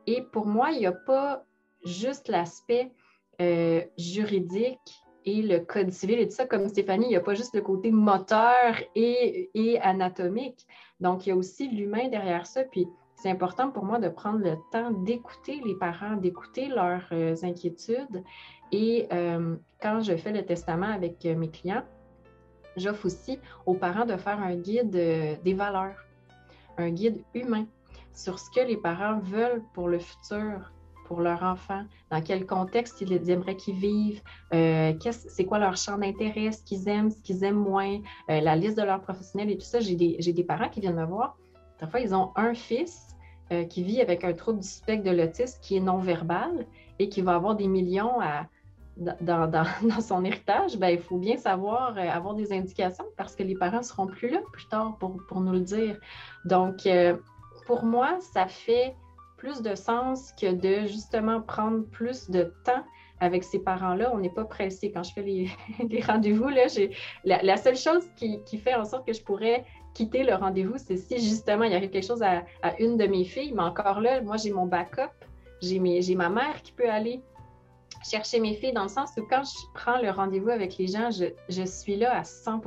[0.05, 1.43] Et pour moi, il n'y a pas
[1.83, 2.91] juste l'aspect
[3.41, 7.33] euh, juridique et le code civil et tout ça, comme Stéphanie, il n'y a pas
[7.33, 10.67] juste le côté moteur et, et anatomique.
[10.99, 12.63] Donc, il y a aussi l'humain derrière ça.
[12.63, 12.87] Puis
[13.23, 18.21] c'est important pour moi de prendre le temps d'écouter les parents, d'écouter leurs euh, inquiétudes
[18.73, 21.85] et euh, quand je fais le testament avec euh, mes clients,
[22.75, 25.95] j'offre aussi aux parents de faire un guide des valeurs,
[26.77, 27.65] un guide humain
[28.11, 30.73] sur ce que les parents veulent pour le futur,
[31.05, 36.51] pour leur enfant, dans quel contexte ils aimeraient qu'ils vivent, c'est quoi leur champ d'intérêt,
[36.51, 39.79] ce qu'ils aiment, ce qu'ils aiment moins, la liste de leurs professionnels et tout ça.
[39.79, 41.37] J'ai des, des, parents qui viennent me voir.
[41.79, 43.12] Parfois, ils ont un fils
[43.69, 46.65] qui vit avec un trouble du spectre de l'autisme qui est non-verbal
[46.97, 48.19] et qui va avoir des millions
[48.97, 53.55] dans, son héritage, ben, il faut bien savoir euh, avoir des indications parce que les
[53.55, 55.97] parents ne seront plus là plus tard pour, nous le dire.
[56.45, 57.17] Donc, euh,
[57.65, 58.95] pour moi, ça fait
[59.37, 62.83] plus de sens que de justement prendre plus de temps
[63.19, 64.11] avec ces parents-là.
[64.13, 64.91] On n'est pas pressé.
[64.91, 66.49] Quand je fais les, rendez-vous,
[67.23, 71.19] la, seule chose qui, fait en sorte que je pourrais quitter le rendez-vous, c'est si
[71.19, 72.43] justement il arrive quelque chose à,
[72.79, 73.53] une de mes filles.
[73.55, 75.11] Mais encore là, moi, j'ai mon backup.
[75.61, 75.79] J'ai
[76.15, 77.21] ma mère qui peut aller
[78.03, 81.09] chercher mes filles dans le sens où quand je prends le rendez-vous avec les gens,
[81.11, 82.61] je, suis là à 100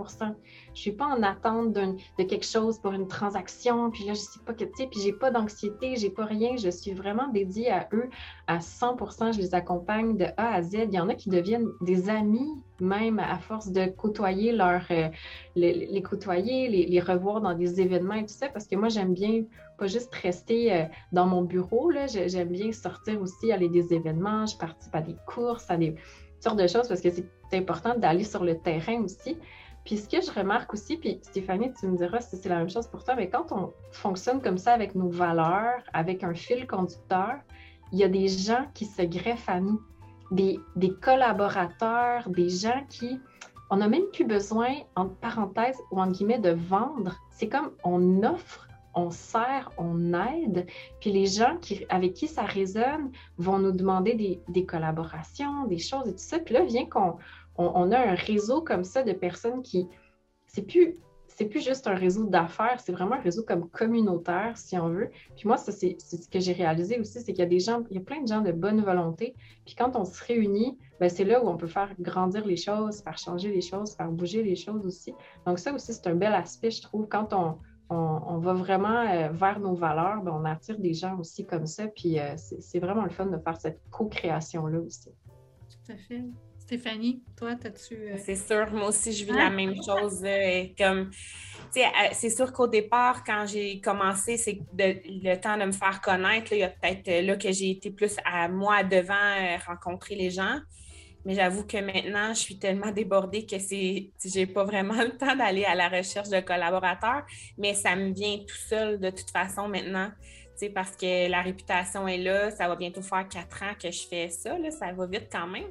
[0.75, 4.41] je suis pas en attente de quelque chose pour une transaction, puis là, je sais
[4.45, 7.71] pas que, tu sais, puis j'ai pas d'anxiété, j'ai pas rien, je suis vraiment dédiée
[7.71, 8.09] à eux
[8.47, 10.75] à 100% je les accompagne de A à Z.
[10.75, 15.09] Il y en a qui deviennent des amis, même à force de côtoyer leur, euh,
[15.55, 19.45] les, côtoyer, les, revoir dans des événements et tout ça, parce que moi, j'aime bien
[19.77, 24.57] pas juste rester euh, dans mon bureau, j'aime bien sortir aussi, aller des événements, je
[24.57, 25.95] participe à des courses, à des
[26.41, 29.39] sortes de choses, parce que c'est important d'aller sur le terrain aussi.
[29.85, 32.69] Puis ce que je remarque aussi, puis Stéphanie, tu me diras si c'est la même
[32.69, 36.67] chose pour toi, mais quand on fonctionne comme ça avec nos valeurs, avec un fil
[36.67, 37.37] conducteur,
[37.93, 39.81] il y a des gens qui se greffent à nous,
[40.33, 43.21] des, des collaborateurs, des gens qui,
[43.71, 47.15] on n'a même plus besoin, entre parenthèses ou en guillemets, de vendre.
[47.31, 48.66] C'est comme on offre,
[48.97, 50.67] on sert, on aide.
[51.01, 56.09] Puis les gens qui, avec qui ça résonne vont nous demander des, collaborations, des choses
[56.09, 56.39] et tout ça.
[56.39, 57.19] Puis là, vient qu'on
[57.57, 59.87] on, a un réseau comme ça de personnes qui,
[60.47, 60.95] c'est plus,
[61.29, 65.11] c'est plus juste un réseau d'affaires, c'est vraiment un réseau comme communautaire, si on veut.
[65.37, 67.85] Puis moi, ça, c'est, ce que j'ai réalisé aussi, c'est qu'il y a des gens,
[67.91, 69.35] il y a plein de gens de bonne volonté.
[69.67, 73.03] Puis quand on se réunit, ben, c'est là où on peut faire grandir les choses,
[73.03, 75.13] faire changer les choses, faire bouger les choses aussi.
[75.45, 79.29] Donc ça aussi, c'est un bel aspect, je trouve, quand on, on, va vraiment euh,
[79.31, 81.87] vers nos valeurs, ben, on attire des gens aussi comme ça.
[81.89, 85.11] Puis euh, c'est vraiment le fun de faire cette co-création-là aussi.
[85.69, 86.25] Tout à fait.
[86.67, 87.95] Stéphanie, toi, as-tu.
[87.95, 90.19] Euh, c'est sûr, moi aussi, je vis la même chose.
[90.77, 91.11] comme,
[91.77, 96.53] euh, c'est sûr qu'au départ, quand j'ai commencé, c'est le temps de me faire connaître.
[96.53, 99.15] il y a peut-être euh, là que j'ai été plus à moi devant
[99.65, 100.59] rencontrer les gens.
[101.27, 105.35] Mais j'avoue que maintenant, je suis tellement débordée que c'est, j'ai pas vraiment le temps
[105.35, 107.27] d'aller à la recherche de collaborateurs,
[107.59, 110.09] mais ça me vient tout seul de toute façon maintenant.
[110.73, 114.29] Parce que la réputation est là, ça va bientôt faire quatre ans que je fais
[114.29, 115.67] ça, là, ça va vite quand même.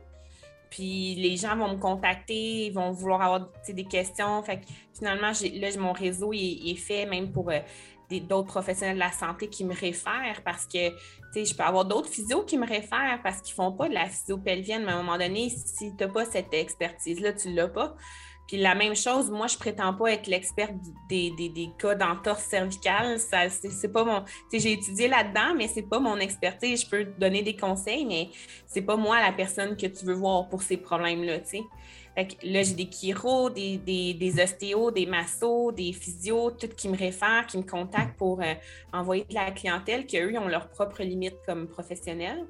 [0.69, 4.43] Puis les gens vont me contacter, ils vont vouloir avoir des questions.
[4.43, 7.59] Fait que finalement, là, mon réseau est, fait même pour euh,
[8.11, 10.91] d'autres professionnels de la santé qui me réfèrent parce que
[11.35, 14.37] je peux avoir d'autres physios qui me réfèrent parce qu'ils font pas de la physio
[14.37, 17.67] pelvienne, mais à un moment donné, si tu n'as pas cette expertise-là, tu ne l'as
[17.67, 17.95] pas.
[18.47, 20.73] Puis la même chose, moi, je prétends pas être l'experte
[21.09, 23.19] des, des, cas d'entorse cervicale.
[23.19, 24.23] Ça, c'est, pas mon.
[24.53, 26.83] J'ai étudié là-dedans, mais c'est pas mon expertise.
[26.83, 28.29] Je peux donner des conseils, mais
[28.67, 31.39] c'est pas moi la personne que tu veux voir pour ces problèmes-là.
[32.15, 37.45] Là, j'ai des chiro, des, des, ostéos, des massos, des physios, tout qui me réfèrent,
[37.47, 38.53] qui me contactent pour euh,
[38.93, 42.45] envoyer de la clientèle, qu'eux, ont leurs propres limites comme professionnels.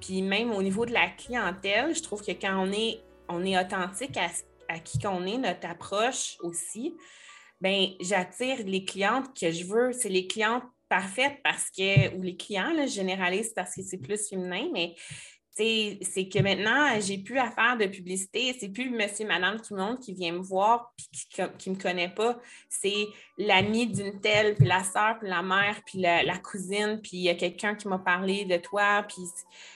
[0.00, 3.58] Puis même au niveau de la clientèle, je trouve que quand on est, on est
[3.58, 4.28] authentique à
[4.68, 6.94] à qui qu'on est, notre approche aussi,
[7.60, 9.92] ben j'attire les clientes que je veux.
[9.92, 14.28] C'est les clientes parfaites parce que, ou les clients, là, généralistes parce que c'est plus
[14.28, 14.94] féminin, mais
[15.58, 18.56] c'est que maintenant, j'ai plus à faire de publicité.
[18.58, 21.80] C'est plus monsieur, madame, tout le monde qui vient me voir et qui ne me
[21.80, 22.38] connaît pas.
[22.68, 27.16] C'est l'ami d'une telle, puis la soeur, puis la mère, puis la, la cousine, puis
[27.18, 29.22] il y a quelqu'un qui m'a parlé de toi, puis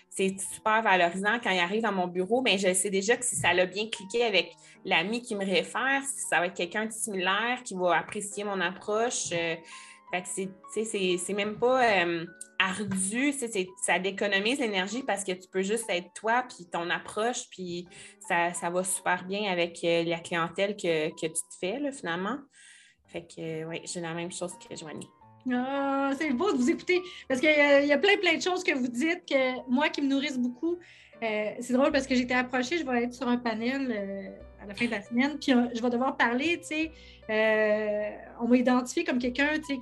[0.08, 3.34] c'est super valorisant quand il arrive dans mon bureau, mais je sais déjà que si
[3.34, 7.62] ça l'a bien cliqué avec l'ami qui me réfère, ça va être quelqu'un de similaire
[7.64, 9.30] qui va apprécier mon approche.
[9.32, 9.56] Euh,
[10.24, 12.26] c'est même pas euh,
[12.58, 13.32] ardu,
[13.82, 17.86] ça déconomise l'énergie parce que tu peux juste être toi, puis ton approche, puis
[18.28, 22.38] ça, va super bien avec euh, la clientèle que, tu te fais, là, finalement.
[23.06, 25.08] Fait que, oui, j'ai la même chose que Joanie.
[25.52, 28.74] Ah, c'est beau de vous écouter parce qu'il y, a plein, plein de choses que
[28.74, 30.78] vous dites que moi qui me nourrissent beaucoup.
[31.22, 34.66] Euh, c'est drôle parce que été approchée, je vais être sur un panel euh, à
[34.66, 36.90] la fin de la semaine, puis euh, je vais devoir parler, tu
[37.28, 39.78] sais, on m'a identifié comme quelqu'un, tu sais,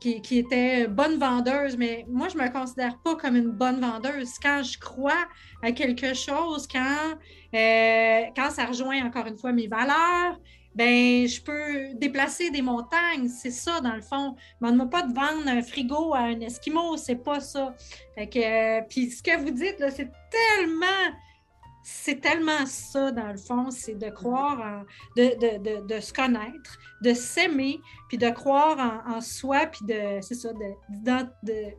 [0.00, 4.32] qui, était bonne vendeuse, mais moi, je ne me considère pas comme une bonne vendeuse.
[4.42, 5.24] Quand je crois
[5.62, 7.14] à quelque chose, quand,
[7.52, 10.38] quand ça rejoint encore une fois mes valeurs,
[10.74, 14.34] ben je peux déplacer des montagnes, c'est ça dans le fond.
[14.60, 17.74] Mais ne pas de vendre un frigo à un Esquimau, c'est pas ça.
[18.14, 21.14] Fait que, puis ce que vous dites, là, c'est tellement,
[21.84, 24.82] c'est tellement ça dans le fond, c'est de croire en,
[25.16, 30.20] de, de, de, se connaître, de s'aimer, puis de croire en, en soi, puis de,
[30.22, 31.72] c'est ça, de,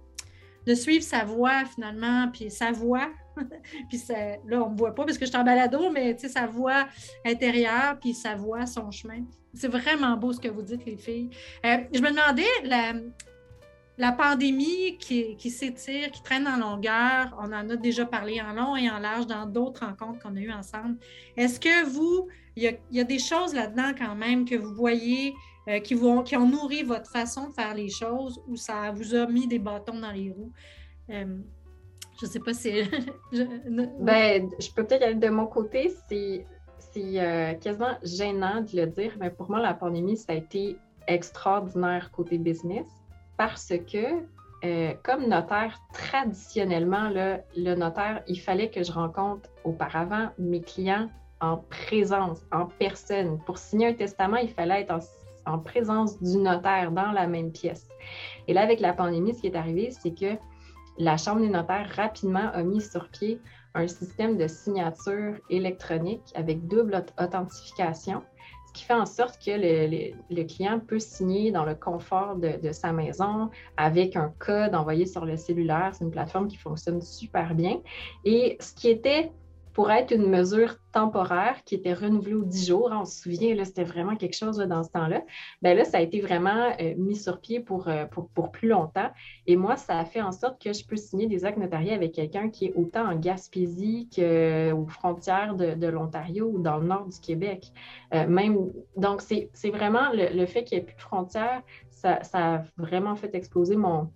[0.66, 3.10] de, suivre sa voix finalement, puis sa voix,
[3.90, 6.48] puis là, on ne me voit pas parce que je suis en balado, mais sa
[6.48, 6.88] voix
[7.26, 9.24] intérieure, puis sa voix, son chemin.
[9.54, 11.30] C'est vraiment beau ce que vous dites, les filles.
[11.66, 12.94] Euh, je me demandais, la,
[13.98, 18.54] la pandémie qui, qui s'étire, qui traîne en longueur, on en a déjà parlé en
[18.54, 20.98] long et en large dans d'autres rencontres qu'on a eues ensemble.
[21.38, 25.34] Est-ce que vous, il y, a, des choses là-dedans quand même que vous voyez
[25.68, 29.16] euh, qui, ont, qui ont nourri votre façon de faire les choses ou ça vous
[29.16, 30.52] a mis des bâtons dans les roues?
[31.10, 31.38] Euh,
[32.20, 32.84] je sais pas si.
[34.00, 35.94] Ben, je peux peut-être aller de mon côté.
[36.10, 36.46] C'est
[36.98, 42.10] euh, quasiment gênant de le dire, mais pour moi, la pandémie, ça a été extraordinaire
[42.12, 42.88] côté business
[43.38, 44.24] parce que,
[44.64, 51.10] euh, comme notaire, traditionnellement, le notaire, il fallait que je rencontre auparavant mes clients
[51.42, 53.40] en présence, en personne.
[53.46, 54.98] Pour signer un testament, il fallait être
[55.46, 57.88] en présence du notaire dans la même pièce.
[58.48, 60.38] Et là, avec la pandémie, ce qui est arrivé, c'est que
[60.98, 63.40] la Chambre des notaires rapidement a mis sur pied
[63.74, 68.24] un système de signature électronique avec double authentification,
[68.68, 72.72] ce qui fait en sorte que le, client peut signer dans le confort de, de,
[72.72, 75.92] sa maison avec un code envoyé sur le cellulaire.
[75.94, 77.82] C'est une plateforme qui fonctionne super bien.
[78.24, 79.32] Et ce qui était
[79.76, 82.90] pour être une mesure temporaire qui était renouvelée aux 10 jours.
[82.94, 85.22] On se souvient, c'était vraiment quelque chose dans ce temps-là.
[85.62, 89.10] Bien là, ça a été vraiment euh, mis sur pied euh, pour, plus longtemps.
[89.48, 92.14] Et moi, ça a fait en sorte que je peux signer des actes notariés avec
[92.14, 97.20] quelqu'un qui est autant en Gaspésie qu'aux frontières de, l'Ontario ou dans le nord du
[97.20, 97.74] Québec.
[98.14, 101.62] Euh, même, donc, c'est vraiment le, fait qu'il n'y ait plus de frontières,
[101.92, 104.10] ça, a vraiment fait exploser mon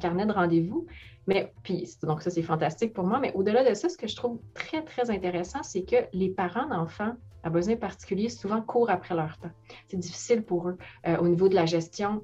[0.00, 0.88] carnet de rendez-vous.
[1.26, 3.18] Mais puis, donc ça, c'est fantastique pour moi.
[3.18, 6.66] Mais au-delà de ça, ce que je trouve très, très intéressant, c'est que les parents
[6.66, 9.50] d'enfants à besoins particuliers souvent courent après leur temps.
[9.88, 12.22] C'est difficile pour eux euh, au niveau de la gestion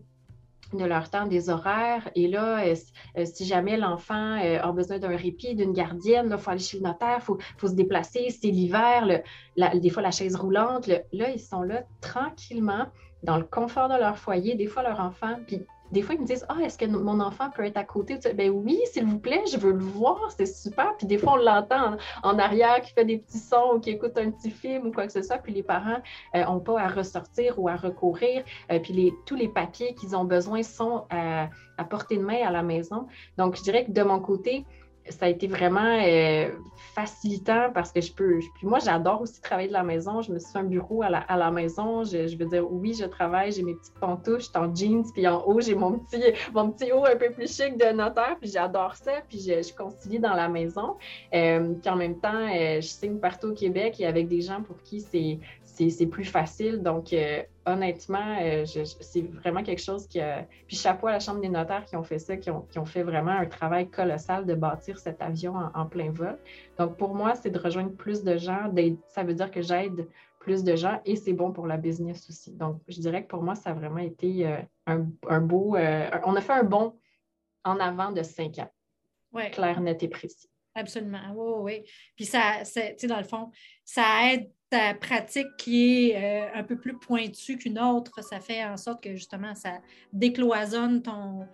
[0.73, 2.09] de leur temps, des horaires.
[2.15, 2.75] Et là, euh,
[3.19, 6.85] euh, si jamais l'enfant a besoin d'un répit, d'une gardienne, il faut aller chez le
[6.85, 9.21] notaire, il faut, se déplacer, c'est l'hiver,
[9.57, 10.87] des fois la chaise roulante.
[10.87, 12.87] là, ils sont là tranquillement,
[13.25, 15.61] dans le confort de leur foyer, des fois leur enfant, puis
[15.91, 18.19] des fois, ils me disent Ah, est-ce que mon enfant peut être à côté?
[18.35, 20.97] Ben oui, s'il vous plaît, je veux le voir, c'est super.
[20.97, 24.17] Puis des fois, on l'entend en, arrière qui fait des petits sons ou qui écoute
[24.17, 25.39] un petit film ou quoi que ce soit.
[25.39, 26.01] Puis les parents
[26.35, 28.45] n'ont euh, pas à ressortir ou à recourir.
[28.71, 32.47] Euh, puis les, tous les papiers qu'ils ont besoin sont à, à portée de main
[32.47, 33.07] à la maison.
[33.37, 34.65] Donc, je dirais que de mon côté,
[35.13, 36.51] ça a été vraiment euh,
[36.95, 38.39] facilitant parce que je peux.
[38.57, 40.23] Puis moi, j'adore aussi travailler de la maison.
[40.23, 42.05] Je me suis fait un bureau à la, à la maison.
[42.05, 45.43] Je, veux dire, oui, je travaille, j'ai mes petites pantoufles, je en jeans, puis en
[45.45, 46.23] haut, j'ai mon petit,
[46.55, 49.13] mon petit haut un peu plus chic de notaire, puis j'adore ça.
[49.29, 50.97] Puis je, je, concilie dans la maison.
[51.35, 54.63] Euh, puis en même temps, euh, je signe partout au Québec et avec des gens
[54.63, 55.39] pour qui c'est
[55.89, 56.83] c'est plus facile.
[56.83, 60.47] Donc, euh, honnêtement, euh, c'est vraiment quelque chose qui a...
[60.67, 63.31] Puis chapeau à la Chambre des notaires qui ont fait ça, qui ont, fait vraiment
[63.31, 66.37] un travail colossal de bâtir cet avion en, plein vol.
[66.79, 68.71] Donc, pour moi, c'est de rejoindre plus de gens.
[69.09, 70.07] Ça veut dire que j'aide
[70.41, 72.53] plus de gens et c'est bon pour la business aussi.
[72.53, 75.77] Donc, je dirais que pour moi, ça a vraiment été euh, un, beau...
[75.77, 76.95] on a fait un bon
[77.65, 78.71] en avant de cinq ans.
[79.33, 79.51] Ouais.
[79.51, 80.51] Clair, net et précis.
[80.75, 81.21] Absolument.
[81.35, 81.91] Oui, oui.
[82.17, 83.51] Puis ça, tu sais, dans le fond,
[83.85, 88.23] ça aide ta pratique qui est euh, un peu plus pointue qu'une autre.
[88.23, 89.81] Ça fait en sorte que justement, ça
[90.13, 91.47] décloisonne ton,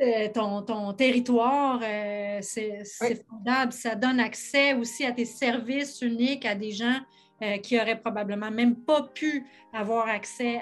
[0.00, 1.80] euh, ton, territoire.
[1.82, 2.84] Euh, c'est
[3.26, 3.72] formidable.
[3.72, 7.00] Ça donne accès aussi à tes services uniques à des gens
[7.64, 10.60] qui n'auraient probablement même pas pu avoir accès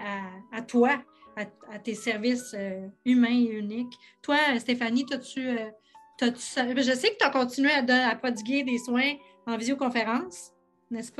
[0.50, 1.02] à, toi,
[1.36, 2.56] à, tes services
[3.04, 3.92] humains et uniques.
[4.22, 5.58] Toi, Stéphanie, as-tu
[6.20, 9.14] je sais que tu as continué à, prodiguer des soins
[9.46, 10.52] en visioconférence,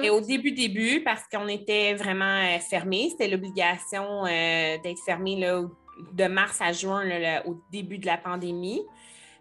[0.02, 5.36] Et au début, début, parce qu'on était vraiment euh, fermé, c'était l'obligation euh, d'être fermé
[6.12, 7.04] de mars à juin,
[7.46, 8.82] au début de la pandémie.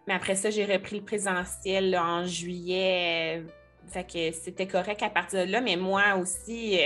[0.08, 3.40] Mais après ça, j'ai repris le présentiel en juillet.
[3.40, 3.48] Euh,
[3.92, 5.62] fait que c'était correct à partir de là.
[5.62, 6.78] Mais moi aussi,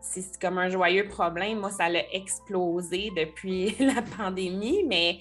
[0.00, 1.58] c'est comme un joyeux problème.
[1.58, 4.84] Moi, ça a explosé depuis la pandémie.
[4.88, 5.18] Mais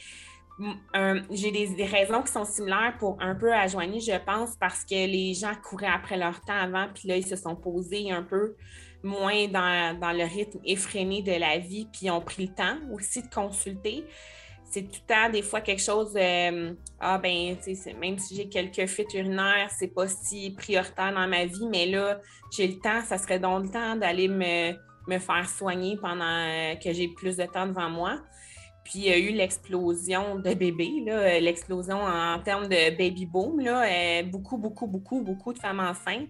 [1.32, 5.34] j'ai des, raisons qui sont similaires pour un peu joigner, je pense, parce que les
[5.34, 8.56] gens couraient après leur temps avant, puis là, ils se sont posés un peu
[9.04, 13.22] moins dans, le rythme effréné de la vie, puis ils ont pris le temps aussi
[13.22, 14.06] de consulter.
[14.70, 17.56] C'est tout le temps, des fois, quelque chose de Ah, ben,
[18.00, 22.20] même si j'ai quelques fuites urinaires, c'est pas si prioritaire dans ma vie, mais là,
[22.52, 24.72] j'ai le temps, ça serait donc le temps d'aller me,
[25.08, 28.20] me faire soigner pendant euh, que j'ai plus de temps devant moi.
[28.84, 31.04] Puis il y a eu l'explosion de bébés,
[31.40, 36.30] l'explosion en termes de baby boom, euh, beaucoup, beaucoup, beaucoup, beaucoup de femmes enceintes.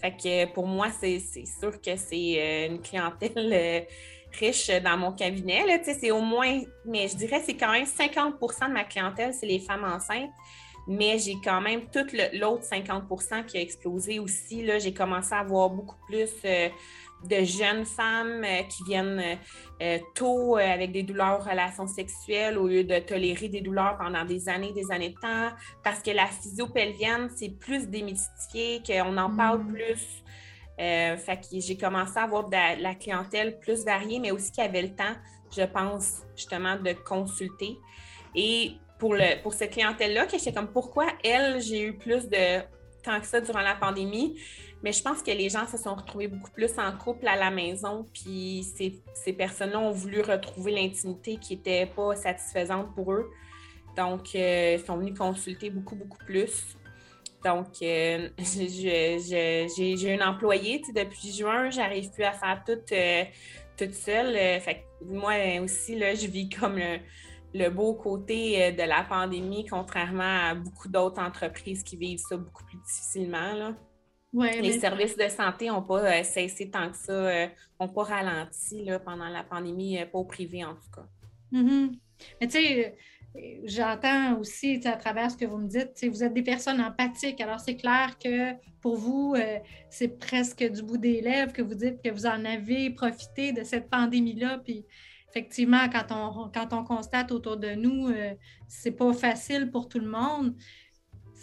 [0.00, 3.80] Fait que pour moi, c'est sûr que c'est euh, une clientèle euh,
[4.38, 5.62] riche dans mon cabinet.
[5.82, 9.60] C'est au moins, mais je dirais c'est quand même 50% de ma clientèle, c'est les
[9.60, 10.30] femmes enceintes.
[10.86, 14.68] Mais j'ai quand même tout l'autre 50% qui a explosé aussi.
[14.78, 16.28] J'ai commencé à avoir beaucoup plus
[17.28, 19.34] de jeunes femmes euh, qui viennent euh,
[19.82, 24.24] euh, tôt avec des douleurs aux relations sexuelles au lieu de tolérer des douleurs pendant
[24.24, 25.50] des années, des années de temps,
[25.82, 29.72] parce que la physio-pelvienne, c'est plus démystifié, qu'on en parle mm.
[29.72, 30.24] plus.
[30.78, 34.82] fait que j'ai commencé à avoir de la, clientèle plus variée, mais aussi qui avait
[34.82, 35.14] le temps,
[35.56, 37.78] je pense, justement, de consulter.
[38.34, 42.60] Et pour, le, pour cette clientèle-là, que j'étais comme pourquoi elle, j'ai eu plus de
[43.02, 44.36] temps que ça durant la pandémie,
[44.84, 47.50] Mais je pense que les gens se sont retrouvés beaucoup plus en couple à la
[47.50, 53.30] maison, puis ces, personnes-là ont voulu retrouver l'intimité qui n'était pas satisfaisante pour eux.
[53.96, 56.76] Donc, euh, ils sont venus consulter beaucoup, beaucoup plus.
[57.42, 63.24] Donc, euh, j'ai une employée depuis juin, j'arrive plus à faire tout euh,
[63.78, 64.34] toute seule.
[64.60, 65.32] fait moi
[65.62, 66.78] aussi, là, je vis comme
[67.54, 72.64] le, beau côté de la pandémie, contrairement à beaucoup d'autres entreprises qui vivent ça beaucoup
[72.64, 73.54] plus difficilement.
[73.54, 73.74] Là.
[74.34, 77.48] Les services de santé n'ont pas cessé tant que ça,
[77.80, 81.06] n'ont pas ralenti là, pendant la pandémie, pas au privé en tout cas.
[81.52, 81.92] Mm-hmm.
[82.40, 82.96] Mais tu sais,
[83.64, 87.40] J'entends aussi à travers ce que vous me dites, vous êtes des personnes empathiques.
[87.40, 89.58] Alors, c'est clair que pour vous, euh,
[89.90, 93.64] c'est presque du bout des lèvres que vous dites que vous en avez profité de
[93.64, 94.58] cette pandémie-là.
[94.58, 94.86] Puis,
[95.30, 98.34] effectivement, quand on, quand on constate autour de nous, euh,
[98.68, 100.54] c'est pas facile pour tout le monde.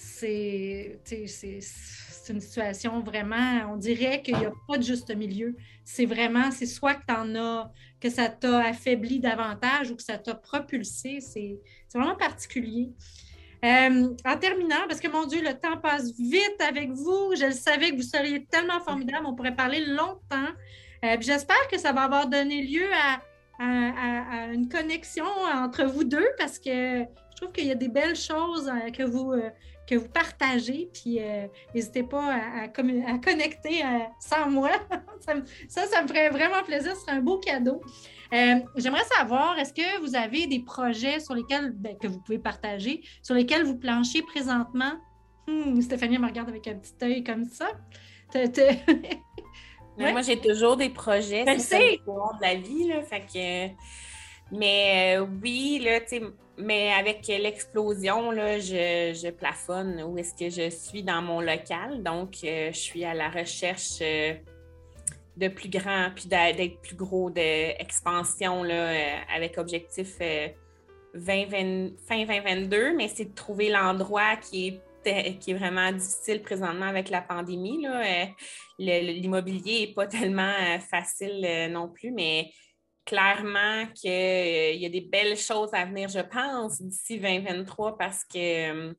[0.04, 1.00] C'est
[2.30, 5.56] une situation vraiment, on dirait qu'il n'y a pas de juste milieu.
[5.84, 10.18] C'est vraiment, c'est soit que en as que ça t'a affaibli davantage ou que ça
[10.18, 11.20] t'a propulsé.
[11.22, 11.60] C'est
[11.94, 12.90] vraiment particulier.
[13.64, 17.34] Euh, en terminant, parce que mon Dieu, le temps passe vite avec vous.
[17.38, 19.26] Je le savais que vous seriez tellement formidable.
[19.28, 20.52] On pourrait parler longtemps.
[21.06, 23.22] Euh, J'espère que ça va avoir donné lieu à,
[24.52, 28.68] une connexion entre vous deux parce que je trouve qu'il y a des belles choses
[28.68, 29.34] euh, que vous,
[29.92, 30.90] que vous partagez.
[30.94, 34.72] Puis euh, n'hésitez pas à, à, connecter euh, sans moi.
[35.68, 36.96] ça, ça, me ferait vraiment plaisir.
[36.96, 37.82] Ce serait un beau cadeau.
[38.34, 42.40] Euh, j'aimerais savoir, est-ce que vous avez des projets sur lesquels ben, que vous pouvez
[42.40, 44.94] partager, sur lesquels vous planchez présentement?
[45.48, 47.68] Hmm, Stéphanie me regarde avec un petit œil comme ça.
[49.98, 51.44] Moi, j'ai toujours des projets.
[51.60, 52.88] C'est de la vie.
[52.88, 53.76] Là, fait que...
[54.54, 56.22] Mais oui, là, tu sais
[56.62, 62.04] mais avec l'explosion, je, je, plafonne où est-ce que je suis dans mon local.
[62.04, 64.34] Donc, euh, je suis à la recherche euh,
[65.38, 70.18] de plus grand, puis d'être plus gros, d'expansion euh, avec objectif
[71.14, 72.96] 20, fin 2022.
[72.96, 77.86] Mais c'est de trouver l'endroit qui est, qui est vraiment difficile présentement avec la pandémie.
[78.78, 80.54] L'immobilier n'est pas tellement
[80.90, 82.52] facile non plus, mais
[83.06, 88.24] clairement qu'il euh, y a des belles choses à venir, je pense, d'ici 2023 parce
[88.24, 88.94] que euh,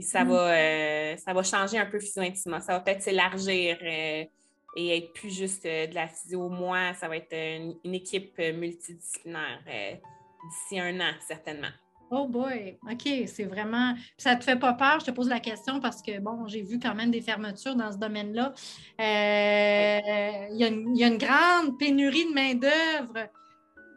[0.00, 0.28] ça, mm.
[0.28, 4.30] va, euh, ça va changer un peu physio Ça va peut-être s'élargir et
[4.76, 6.48] être plus juste de la physio.
[6.48, 11.68] Moi, ça va être une, équipe multidisciplinaire d'ici un an, certainement.
[12.10, 13.94] Oh boy, OK, c'est vraiment.
[14.16, 15.00] Ça te fait pas peur?
[15.00, 17.90] Je te pose la question parce que, bon, j'ai vu quand même des fermetures dans
[17.90, 18.52] ce domaine-là.
[18.98, 23.28] Il y, y, a une grande pénurie de main-d'œuvre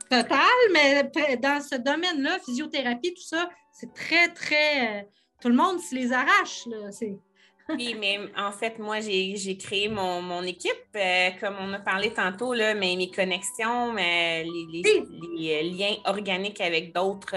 [0.10, 0.40] totale,
[0.74, 1.04] mais
[1.38, 5.02] dans ce domaine-là, physiothérapie, tout ça, c'est très, très.
[5.02, 5.04] Euh,
[5.42, 6.66] tout le monde se les arrache.
[6.66, 6.90] Là.
[7.70, 12.54] oui, mais en fait, moi, j'ai créé mon, équipe, euh, comme on a parlé tantôt,
[12.54, 17.36] là, mais mes connexions, les, les, euh, liens organiques avec d'autres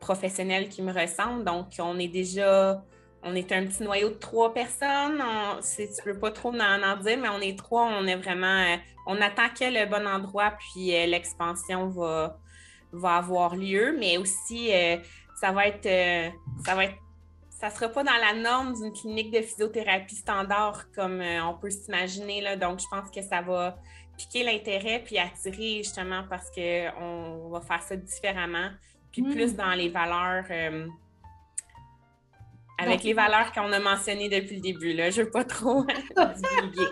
[0.00, 1.44] professionnels qui me ressemblent.
[1.44, 2.82] Donc, on est déjà
[3.22, 5.20] on est un petit noyau de trois personnes.
[5.20, 7.84] On, si tu peux pas trop en, en, dire, mais on est trois.
[7.84, 8.46] On est vraiment.
[8.46, 8.76] Euh,
[9.06, 12.38] on que le bon endroit, puis euh, l'expansion va,
[12.92, 13.96] va avoir lieu.
[13.98, 14.96] Mais aussi, euh,
[15.40, 16.32] ça va être.
[16.64, 16.96] ça va être.
[17.50, 22.56] Ça sera pas dans la norme d'une clinique de physiothérapie standard comme on peut s'imaginer.
[22.56, 23.76] Donc, je pense que ça va
[24.16, 28.70] piquer l'intérêt puis attirer justement parce qu'on va faire ça différemment,
[29.12, 29.30] puis mm.
[29.32, 30.44] plus dans les valeurs
[32.78, 34.92] avec les valeurs qu'on a mentionnées depuis le début.
[34.92, 35.10] Là.
[35.10, 35.84] Je ne veux pas trop
[36.16, 36.90] divulguer.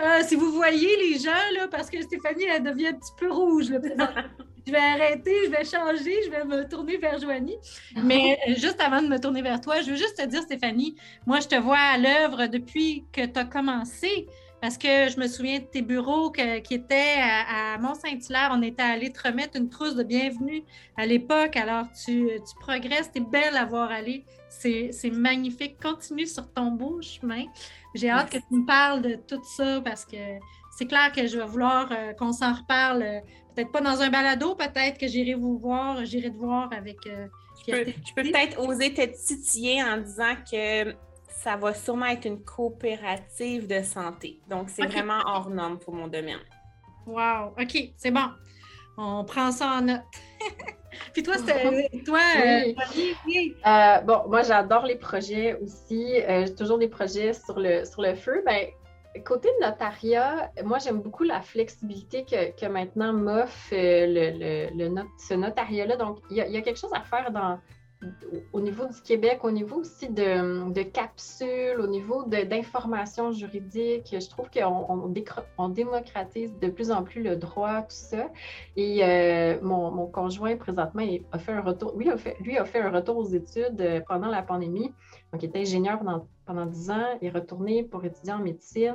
[0.00, 3.30] Euh, si vous voyez les gens, là, parce que Stéphanie, elle devient un petit peu
[3.30, 3.66] rouge.
[4.66, 7.58] je vais arrêter, je vais changer, je vais me tourner vers Joanie.
[8.02, 10.96] Mais euh, juste avant de me tourner vers toi, je veux juste te dire, Stéphanie,
[11.26, 14.26] moi, je te vois à l'œuvre depuis que tu as commencé.
[14.62, 18.50] Parce que je me souviens de tes bureaux qui étaient à, Mont-Saint-Hilaire.
[18.52, 20.62] On était allé te remettre une trousse de bienvenue
[20.96, 21.56] à l'époque.
[21.56, 23.10] Alors, tu, tu progresses.
[23.12, 24.24] Tu es belle à voir aller.
[24.48, 25.82] C'est magnifique.
[25.82, 27.46] Continue sur ton beau chemin.
[27.96, 30.38] J'ai hâte que tu me parles de tout ça parce que
[30.70, 33.02] c'est clair que je vais vouloir euh, qu'on s'en reparle.
[33.02, 33.20] Euh,
[33.56, 36.98] peut-être pas dans un balado, peut-être que j'irai vous voir, j'irai te voir avec.
[37.08, 37.26] Euh,
[37.66, 40.94] je peux peut-être oser te titiller en disant que
[41.42, 44.40] ça va sûrement être une coopérative de santé.
[44.48, 46.38] Donc, c'est vraiment hors norme pour mon domaine.
[47.06, 48.28] Wow, OK, c'est bon.
[48.96, 50.02] On prend ça en note.
[51.12, 52.74] Puis toi, c'était toi, euh,
[53.66, 56.20] euh, bon, moi j'adore les projets aussi.
[56.20, 58.42] Euh, j'ai toujours des projets sur le sur le feu.
[58.44, 58.66] Ben,
[59.24, 65.96] côté notariat, moi j'aime beaucoup la flexibilité que, que maintenant m'offre le, le, ce notariat-là.
[65.96, 67.58] Donc, il y, a quelque chose à faire dans
[68.52, 74.14] au niveau du Québec, au niveau aussi de, capsules, au niveau d'informations juridiques.
[74.18, 75.12] Je trouve qu'on
[75.58, 78.28] on, démocratise de plus en plus le droit, tout ça.
[78.76, 82.80] Et euh, mon, conjoint, présentement, a fait un retour, lui a fait, lui a fait
[82.80, 84.92] un retour aux études euh, pendant la pandémie.
[85.32, 87.18] Donc, il était ingénieur pendant, pendant 10 ans.
[87.20, 88.94] Il est retourné pour étudier en médecine.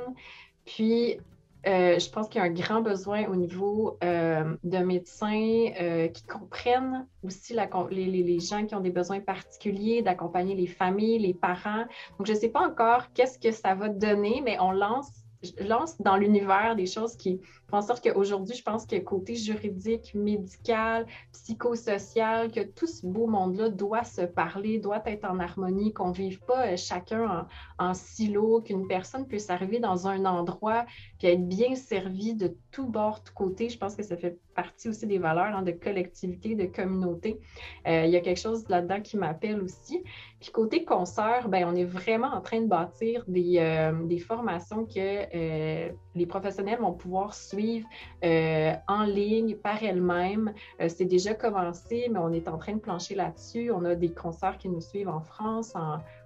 [0.64, 1.18] Puis,
[1.66, 6.08] euh, je pense qu'il y a un grand besoin au niveau euh, de médecins euh,
[6.08, 7.54] qui comprennent aussi
[7.90, 11.84] les, gens qui ont des besoins particuliers, d'accompagner les familles, les parents.
[12.18, 15.10] Donc, je ne sais pas encore qu'est-ce que ça va donner, mais on lance,
[15.58, 17.40] lance dans l'univers des choses qui
[17.70, 23.68] en sorte qu'aujourd'hui, je pense que côté juridique, médical, psychosocial, que tout ce beau monde-là
[23.68, 27.46] doit se parler, doit être en harmonie, qu'on ne vive pas euh, chacun
[27.78, 30.86] en, silo, qu'une personne puisse arriver dans un endroit
[31.18, 33.68] puis être bien servie de tout bord, tout côté.
[33.68, 37.38] Je pense que ça fait partie aussi des valeurs hein, de collectivité, de communauté.
[37.86, 40.02] Euh, il y a quelque chose là-dedans qui m'appelle aussi.
[40.40, 44.86] Puis côté concert, ben, on est vraiment en train de bâtir des, euh, des formations
[44.86, 47.88] que les professionnels vont pouvoir suivre
[48.24, 50.52] euh, en ligne par elles-mêmes.
[50.80, 53.70] Euh, c'est déjà commencé, mais on est en train de plancher là-dessus.
[53.70, 55.74] On a des concerts qui nous suivent en France,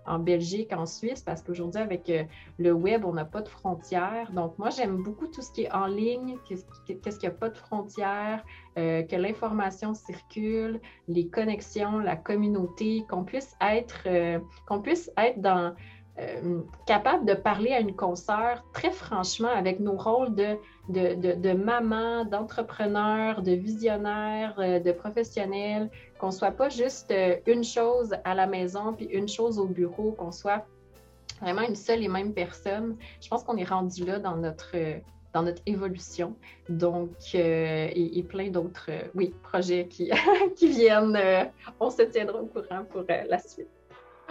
[0.06, 2.24] en, Belgique, en Suisse, parce qu'aujourd'hui, avec euh,
[2.58, 4.32] le web, on n'a pas de frontières.
[4.32, 7.50] Donc, moi, j'aime beaucoup tout ce qui est en ligne, qu'est-ce qu'il n'y a pas
[7.50, 8.42] de frontières,
[8.74, 14.08] que l'information circule, les connexions, la communauté, qu'on puisse être,
[14.66, 15.74] qu'on puisse être dans
[16.18, 23.40] euh, capable de parler à une consoeur très franchement avec nos rôles de, maman, d'entrepreneur,
[23.40, 25.88] de visionnaire, euh, de professionnel,
[26.18, 30.12] qu'on soit pas juste euh, une chose à la maison puis une chose au bureau,
[30.12, 30.66] qu'on soit
[31.40, 32.96] vraiment une seule et même personne.
[33.22, 34.76] Je pense qu'on est rendu là dans notre,
[35.64, 36.36] évolution.
[36.68, 38.90] Donc, et, plein d'autres,
[39.42, 40.10] projets qui,
[40.56, 41.18] qui viennent.
[41.80, 43.70] on se tiendra au courant pour la suite.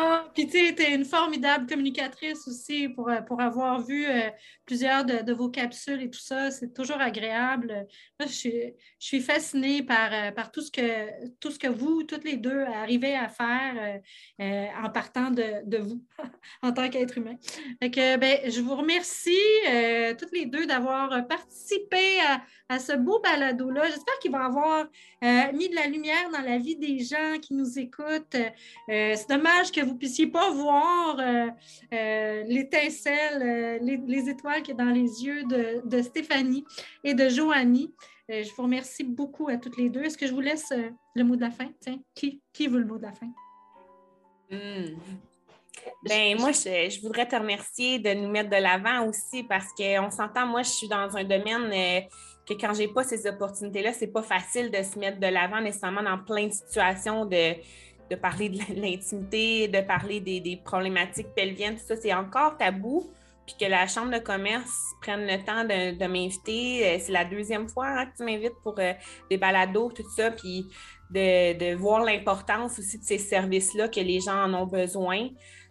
[0.03, 4.31] Ah, puis tu es une formidable communicatrice aussi pour, euh, avoir vu euh,
[4.65, 6.49] plusieurs de, vos capsules et tout ça.
[6.49, 7.85] C'est toujours agréable.
[8.19, 13.29] Je suis, je fascinée par, euh, tout, ce que, vous, toutes les deux, arrivez à
[13.29, 14.01] faire
[14.39, 16.03] en partant de, vous
[16.63, 17.35] en tant qu'être humain.
[17.79, 19.37] ben, je vous remercie
[20.17, 22.41] toutes les deux d'avoir participé à,
[22.71, 23.85] à, ce beau balado-là.
[23.87, 24.85] J'espère qu'il va avoir
[25.53, 28.37] mis de la lumière dans la vie des gens qui nous écoutent.
[28.87, 31.47] C'est dommage que vous ne puissiez pas voir euh,
[31.93, 36.63] euh, l'étincelle, euh, les, étoiles qui est dans les yeux de, Stéphanie
[37.03, 37.93] et de Joanie.
[38.29, 40.03] je vous remercie beaucoup à toutes les deux.
[40.03, 40.73] Est-ce que je vous laisse
[41.15, 41.69] le mot de la fin?
[41.79, 43.27] Tiens, qui, qui veut le mot de la fin?
[44.49, 44.97] Hmm.
[46.03, 50.11] Ben, moi, je, je, voudrais te remercier de nous mettre de l'avant aussi parce qu'on
[50.11, 51.71] s'entend, moi, je suis dans un domaine
[52.47, 56.03] que quand j'ai pas ces opportunités-là, c'est pas facile de se mettre de l'avant nécessairement
[56.03, 57.55] dans plein de situations de
[58.11, 63.09] de parler de l'intimité, de parler des, problématiques pelviennes, tout ça, c'est encore tabou.
[63.47, 64.71] Puis que la Chambre de commerce
[65.01, 66.85] prenne le temps de, m'inviter.
[66.85, 68.93] Euh, c'est la deuxième fois hein, que tu m'invites pour euh,
[69.29, 70.29] des balados, tout ça.
[70.29, 70.67] Puis
[71.09, 75.29] de, voir l'importance aussi de ces services-là, que les gens en ont besoin.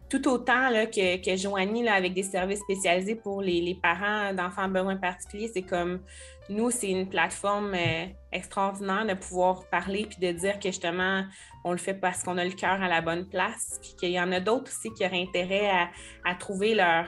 [0.08, 4.62] Tout autant là, que, que Joanie, là, avec des services spécialisés pour les, parents d'enfants
[4.62, 6.00] à besoins particuliers, c'est comme
[6.51, 11.24] nous, c'est une plateforme euh, extraordinaire de pouvoir parler puis de dire que justement,
[11.64, 14.20] on le fait parce qu'on a le cœur à la bonne place, puis qu'il y
[14.20, 15.70] en a d'autres aussi qui auraient intérêt
[16.24, 17.07] à, trouver leur,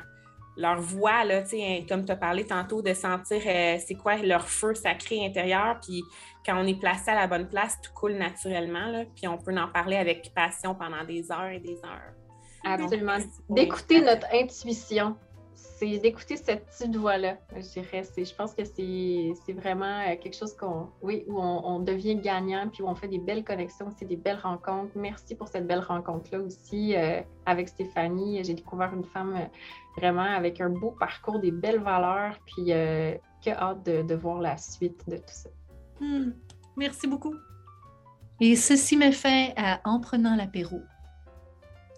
[0.56, 1.42] leur voix, là,
[1.88, 6.02] comme tu as parlé tantôt, de sentir euh, c'est quoi leur feu sacré intérieur, puis
[6.46, 9.54] quand on est placé à la bonne place, tout coule naturellement, là, puis on peut
[9.56, 12.14] en parler avec passion pendant des heures et des heures.
[12.64, 13.18] Absolument.
[13.48, 15.16] D'écouter notre intuition
[15.82, 18.02] c'est d'écouter cette petite voix-là, je dirais.
[18.16, 22.82] Je pense que c'est vraiment euh, quelque chose qu'on, oui, où on, devient gagnant, puis
[22.82, 24.92] où on fait des belles connexions, c'est des belles rencontres.
[24.94, 28.44] Merci pour cette belle rencontre-là aussi euh, avec Stéphanie.
[28.44, 29.44] J'ai découvert une femme euh,
[29.96, 35.02] vraiment avec un beau parcours, des belles valeurs, puis que hâte de, voir la suite
[35.08, 35.50] de tout ça.
[36.00, 36.30] Hmm.
[36.76, 37.34] Merci beaucoup.
[38.40, 40.80] Et ceci me fait à En prenant l'apéro,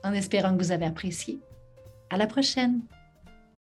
[0.03, 1.39] en espérant que vous avez apprécié.
[2.09, 2.81] À la prochaine.